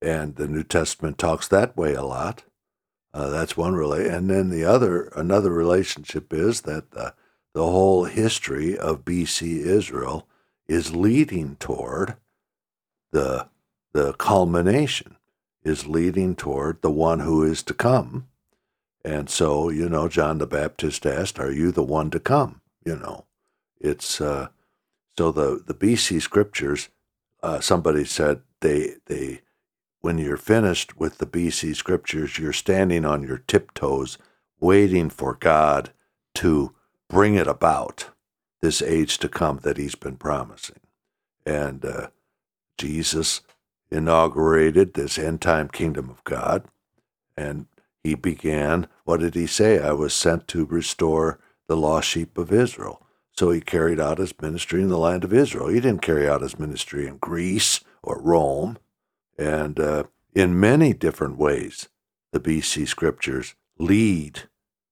And 0.00 0.34
the 0.34 0.48
New 0.48 0.64
Testament 0.64 1.18
talks 1.18 1.46
that 1.48 1.76
way 1.76 1.94
a 1.94 2.02
lot. 2.02 2.42
Uh, 3.14 3.28
that's 3.28 3.56
one 3.56 3.74
relate, 3.74 4.06
and 4.06 4.30
then 4.30 4.48
the 4.48 4.64
other 4.64 5.12
another 5.14 5.50
relationship 5.50 6.32
is 6.32 6.62
that 6.62 6.92
the 6.92 7.12
the 7.52 7.62
whole 7.62 8.04
history 8.04 8.78
of 8.78 9.04
BC 9.04 9.58
Israel 9.58 10.26
is 10.66 10.96
leading 10.96 11.56
toward 11.56 12.16
the 13.12 13.48
the 13.92 14.12
culmination 14.14 15.16
is 15.64 15.86
leading 15.86 16.34
toward 16.34 16.82
the 16.82 16.90
one 16.90 17.20
who 17.20 17.42
is 17.42 17.62
to 17.64 17.74
come, 17.74 18.28
and 19.04 19.28
so 19.28 19.68
you 19.68 19.88
know 19.88 20.08
John 20.08 20.38
the 20.38 20.46
Baptist 20.46 21.06
asked, 21.06 21.38
"Are 21.38 21.52
you 21.52 21.72
the 21.72 21.82
one 21.82 22.10
to 22.10 22.20
come?" 22.20 22.60
You 22.84 22.96
know, 22.96 23.26
it's 23.80 24.20
uh, 24.20 24.48
so 25.18 25.32
the 25.32 25.62
the 25.64 25.74
BC 25.74 26.20
scriptures. 26.20 26.88
Uh, 27.42 27.60
somebody 27.60 28.04
said 28.04 28.42
they 28.60 28.94
they 29.06 29.40
when 30.02 30.18
you're 30.18 30.36
finished 30.36 30.98
with 30.98 31.18
the 31.18 31.26
BC 31.26 31.74
scriptures, 31.76 32.38
you're 32.38 32.52
standing 32.52 33.04
on 33.04 33.22
your 33.22 33.38
tiptoes, 33.38 34.18
waiting 34.60 35.08
for 35.08 35.34
God 35.34 35.92
to 36.34 36.74
bring 37.08 37.36
it 37.36 37.46
about, 37.46 38.10
this 38.60 38.82
age 38.82 39.18
to 39.18 39.28
come 39.28 39.60
that 39.62 39.76
He's 39.76 39.94
been 39.94 40.16
promising. 40.16 40.80
And 41.46 41.84
uh, 41.84 42.08
Jesus 42.76 43.42
inaugurated 43.92 44.94
this 44.94 45.18
end 45.18 45.40
time 45.40 45.68
kingdom 45.68 46.10
of 46.10 46.24
God, 46.24 46.64
and 47.36 47.66
He 48.02 48.14
began, 48.14 48.88
what 49.04 49.20
did 49.20 49.34
He 49.34 49.46
say? 49.46 49.78
I 49.78 49.92
was 49.92 50.14
sent 50.14 50.48
to 50.48 50.64
restore 50.64 51.38
the 51.66 51.76
lost 51.76 52.08
sheep 52.08 52.38
of 52.38 52.52
Israel. 52.52 53.06
So 53.36 53.50
He 53.50 53.60
carried 53.60 54.00
out 54.00 54.18
His 54.18 54.34
ministry 54.40 54.82
in 54.82 54.88
the 54.88 54.98
land 54.98 55.24
of 55.24 55.32
Israel. 55.32 55.68
He 55.68 55.80
didn't 55.80 56.02
carry 56.02 56.28
out 56.28 56.42
His 56.42 56.58
ministry 56.58 57.06
in 57.06 57.18
Greece 57.18 57.80
or 58.02 58.20
Rome. 58.20 58.78
And 59.38 59.78
uh, 59.78 60.04
in 60.34 60.58
many 60.58 60.92
different 60.92 61.38
ways, 61.38 61.88
the 62.32 62.40
BC 62.40 62.88
scriptures 62.88 63.54
lead 63.78 64.42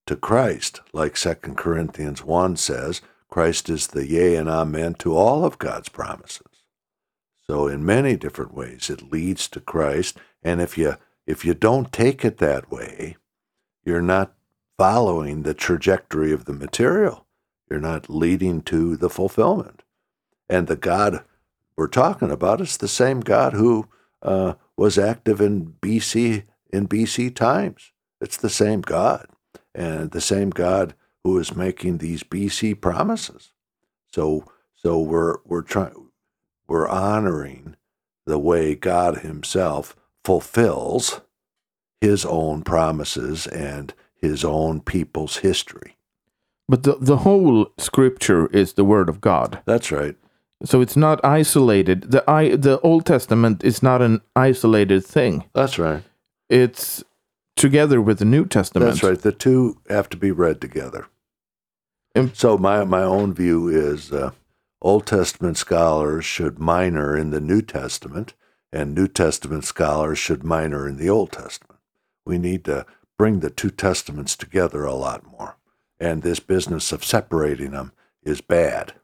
to 0.06 0.16
Christ. 0.16 0.80
Like 0.92 1.14
2 1.14 1.34
Corinthians 1.56 2.24
1 2.24 2.56
says, 2.56 3.00
Christ 3.28 3.70
is 3.70 3.88
the 3.88 4.06
yea 4.06 4.34
and 4.36 4.48
amen 4.48 4.94
to 4.94 5.16
all 5.16 5.44
of 5.44 5.58
God's 5.58 5.88
promises. 5.88 6.49
So 7.50 7.66
in 7.66 7.84
many 7.84 8.14
different 8.14 8.54
ways 8.54 8.88
it 8.88 9.10
leads 9.10 9.48
to 9.48 9.58
Christ. 9.58 10.16
And 10.40 10.60
if 10.60 10.78
you 10.78 10.94
if 11.26 11.44
you 11.44 11.52
don't 11.52 11.92
take 11.92 12.24
it 12.24 12.38
that 12.38 12.70
way, 12.70 13.16
you're 13.84 14.00
not 14.00 14.34
following 14.78 15.42
the 15.42 15.52
trajectory 15.52 16.30
of 16.30 16.44
the 16.44 16.52
material. 16.52 17.26
You're 17.68 17.80
not 17.80 18.08
leading 18.08 18.62
to 18.62 18.96
the 18.96 19.10
fulfillment. 19.10 19.82
And 20.48 20.68
the 20.68 20.76
God 20.76 21.24
we're 21.76 21.88
talking 21.88 22.30
about 22.30 22.60
is 22.60 22.76
the 22.76 22.86
same 22.86 23.18
God 23.18 23.54
who 23.54 23.88
uh, 24.22 24.54
was 24.76 24.96
active 24.96 25.40
in 25.40 25.74
BC 25.82 26.44
in 26.72 26.86
BC 26.86 27.34
times. 27.34 27.90
It's 28.20 28.36
the 28.36 28.48
same 28.48 28.80
God, 28.80 29.26
and 29.74 30.12
the 30.12 30.20
same 30.20 30.50
God 30.50 30.94
who 31.24 31.36
is 31.36 31.56
making 31.56 31.98
these 31.98 32.22
BC 32.22 32.80
promises. 32.80 33.50
So, 34.06 34.44
so 34.76 35.00
we're 35.00 35.38
we're 35.44 35.62
trying 35.62 36.09
we're 36.70 36.88
honoring 36.88 37.74
the 38.26 38.38
way 38.38 38.74
God 38.76 39.18
Himself 39.18 39.96
fulfills 40.24 41.20
His 42.00 42.24
own 42.24 42.62
promises 42.62 43.46
and 43.48 43.92
His 44.14 44.44
own 44.44 44.80
people's 44.80 45.38
history. 45.38 45.96
But 46.68 46.84
the 46.84 46.96
the 47.00 47.18
whole 47.18 47.66
scripture 47.76 48.46
is 48.46 48.74
the 48.74 48.84
word 48.84 49.08
of 49.08 49.20
God. 49.20 49.60
That's 49.66 49.90
right. 49.90 50.14
So 50.64 50.80
it's 50.80 50.96
not 50.96 51.22
isolated. 51.24 52.12
The 52.12 52.22
I 52.30 52.54
the 52.54 52.78
Old 52.80 53.04
Testament 53.04 53.64
is 53.64 53.82
not 53.82 54.00
an 54.00 54.20
isolated 54.36 55.04
thing. 55.04 55.44
That's 55.52 55.78
right. 55.78 56.04
It's 56.48 57.02
together 57.56 58.00
with 58.00 58.20
the 58.20 58.24
New 58.24 58.46
Testament. 58.46 58.92
That's 58.92 59.02
right. 59.02 59.20
The 59.20 59.32
two 59.32 59.78
have 59.88 60.08
to 60.10 60.16
be 60.16 60.30
read 60.30 60.60
together. 60.60 61.06
And- 62.14 62.36
so 62.36 62.56
my 62.56 62.84
my 62.84 63.02
own 63.02 63.34
view 63.34 63.66
is 63.68 64.12
uh, 64.12 64.30
Old 64.82 65.06
Testament 65.06 65.58
scholars 65.58 66.24
should 66.24 66.58
minor 66.58 67.16
in 67.16 67.30
the 67.30 67.40
New 67.40 67.60
Testament, 67.60 68.34
and 68.72 68.94
New 68.94 69.08
Testament 69.08 69.64
scholars 69.64 70.18
should 70.18 70.42
minor 70.42 70.88
in 70.88 70.96
the 70.96 71.10
Old 71.10 71.32
Testament. 71.32 71.80
We 72.24 72.38
need 72.38 72.64
to 72.64 72.86
bring 73.18 73.40
the 73.40 73.50
two 73.50 73.70
testaments 73.70 74.36
together 74.36 74.84
a 74.84 74.94
lot 74.94 75.26
more. 75.30 75.56
And 75.98 76.22
this 76.22 76.40
business 76.40 76.92
of 76.92 77.04
separating 77.04 77.72
them 77.72 77.92
is 78.22 78.40
bad. 78.40 78.94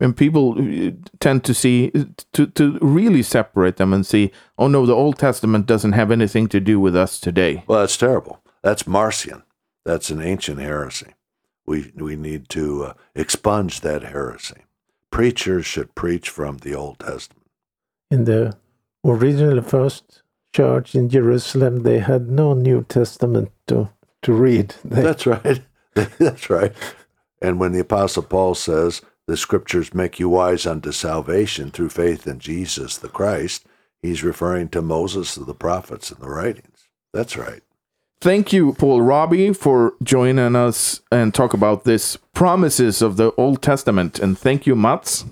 And 0.00 0.16
people 0.16 0.52
uh, 0.52 0.92
tend 1.18 1.42
to 1.42 1.54
see 1.54 1.90
to 2.32 2.46
to 2.46 2.78
really 2.80 3.24
separate 3.24 3.78
them 3.78 3.92
and 3.92 4.06
see, 4.06 4.30
oh 4.56 4.68
no, 4.68 4.86
the 4.86 4.94
Old 4.94 5.18
Testament 5.18 5.66
doesn't 5.66 5.94
have 5.94 6.12
anything 6.12 6.46
to 6.48 6.60
do 6.60 6.78
with 6.78 6.94
us 6.94 7.18
today. 7.18 7.64
Well, 7.66 7.80
that's 7.80 7.96
terrible. 7.96 8.40
That's 8.62 8.86
Marcion. 8.86 9.42
That's 9.84 10.10
an 10.10 10.22
ancient 10.22 10.60
heresy. 10.60 11.14
We 11.66 11.92
we 11.96 12.14
need 12.14 12.48
to 12.50 12.84
uh, 12.84 12.92
expunge 13.16 13.80
that 13.80 14.02
heresy. 14.04 14.62
Preachers 15.10 15.66
should 15.66 15.94
preach 15.94 16.28
from 16.30 16.58
the 16.58 16.74
Old 16.74 17.00
Testament. 17.00 17.46
In 18.10 18.24
the 18.24 18.56
original 19.04 19.62
first 19.62 20.22
church 20.54 20.94
in 20.94 21.08
Jerusalem, 21.08 21.82
they 21.82 21.98
had 21.98 22.28
no 22.28 22.54
New 22.54 22.84
Testament 22.84 23.50
to 23.66 23.90
to 24.22 24.32
read. 24.32 24.74
They, 24.84 25.02
That's 25.02 25.26
right. 25.26 25.60
That's 26.18 26.50
right. 26.50 26.72
And 27.40 27.60
when 27.60 27.72
the 27.72 27.80
Apostle 27.80 28.24
Paul 28.24 28.54
says 28.54 29.00
the 29.26 29.36
scriptures 29.36 29.94
make 29.94 30.18
you 30.18 30.28
wise 30.28 30.66
unto 30.66 30.90
salvation 30.90 31.70
through 31.70 31.90
faith 31.90 32.26
in 32.26 32.38
Jesus 32.38 32.96
the 32.96 33.08
Christ, 33.08 33.66
he's 34.02 34.24
referring 34.24 34.68
to 34.70 34.82
Moses, 34.82 35.36
and 35.36 35.46
the 35.46 35.54
prophets, 35.54 36.10
and 36.10 36.20
the 36.20 36.30
writings. 36.30 36.88
That's 37.12 37.36
right. 37.36 37.62
Thank 38.20 38.52
you, 38.52 38.72
Paul 38.72 39.00
Raabe, 39.02 39.56
for 39.56 39.94
joining 40.02 40.56
us 40.56 41.00
and 41.12 41.32
talk 41.32 41.54
about 41.54 41.84
this 41.84 42.16
promises 42.32 43.00
of 43.00 43.16
the 43.16 43.32
Old 43.36 43.62
Testament. 43.62 44.18
And 44.18 44.36
thank 44.36 44.66
you, 44.66 44.74
Mats. 44.74 45.24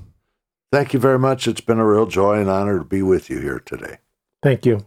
Thank 0.73 0.95
you 0.95 1.01
very 1.01 1.19
much. 1.19 1.49
It's 1.49 1.61
been 1.61 1.81
a 1.81 1.85
real 1.85 2.07
joy 2.07 2.41
and 2.41 2.49
honor 2.49 2.79
to 2.79 2.85
be 2.85 3.03
with 3.03 3.29
you 3.29 3.41
here 3.41 3.59
today. 3.59 3.97
Thank 4.43 4.67
you. 4.67 4.85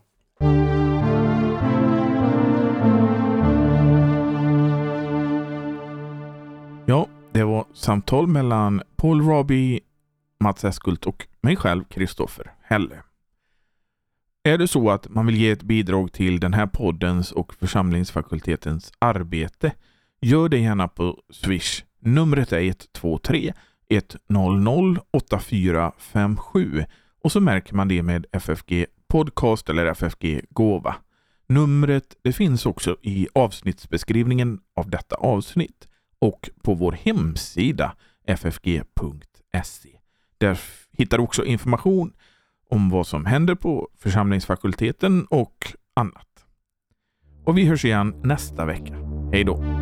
Ja, 6.87 7.07
det 7.31 7.43
var 7.43 7.65
samtal 7.73 8.27
mellan 8.27 8.81
Paul 8.95 9.21
Raabe, 9.21 9.79
Mats 10.39 10.63
Eskhult 10.63 11.05
och 11.05 11.27
mig 11.41 11.55
själv, 11.55 11.83
Kristoffer 11.83 12.51
Helle. 12.61 13.03
Är 14.49 14.57
det 14.57 14.67
så 14.67 14.89
att 14.89 15.09
man 15.09 15.25
vill 15.25 15.37
ge 15.37 15.49
ett 15.49 15.63
bidrag 15.63 16.11
till 16.11 16.39
den 16.39 16.53
här 16.53 16.67
poddens 16.67 17.31
och 17.31 17.53
församlingsfakultetens 17.53 18.91
arbete, 18.99 19.71
gör 20.21 20.49
det 20.49 20.57
gärna 20.57 20.87
på 20.87 21.19
Swish. 21.29 21.83
Numret 22.01 22.51
är 22.51 22.59
123 22.59 23.53
100 23.89 25.01
8457 25.11 26.85
och 27.23 27.31
så 27.31 27.39
märker 27.39 27.75
man 27.75 27.87
det 27.87 28.03
med 28.03 28.25
FFG 28.31 28.85
Podcast 29.07 29.69
eller 29.69 29.85
FFG 29.85 30.41
Gåva. 30.49 30.95
Numret 31.47 32.15
det 32.21 32.33
finns 32.33 32.65
också 32.65 32.97
i 33.01 33.27
avsnittsbeskrivningen 33.33 34.59
av 34.75 34.89
detta 34.89 35.15
avsnitt 35.15 35.87
och 36.19 36.49
på 36.63 36.73
vår 36.73 36.91
hemsida 36.91 37.95
ffg.se. 38.27 39.89
Där 40.37 40.59
hittar 40.91 41.17
du 41.17 41.23
också 41.23 41.45
information 41.45 42.13
om 42.69 42.89
vad 42.89 43.07
som 43.07 43.25
händer 43.25 43.55
på 43.55 43.89
församlingsfakulteten 43.99 45.25
och 45.25 45.73
annat. 45.93 46.27
Och 47.45 47.57
vi 47.57 47.65
hörs 47.65 47.85
igen 47.85 48.21
nästa 48.23 48.65
vecka. 48.65 48.93
Hej 49.31 49.43
då! 49.43 49.78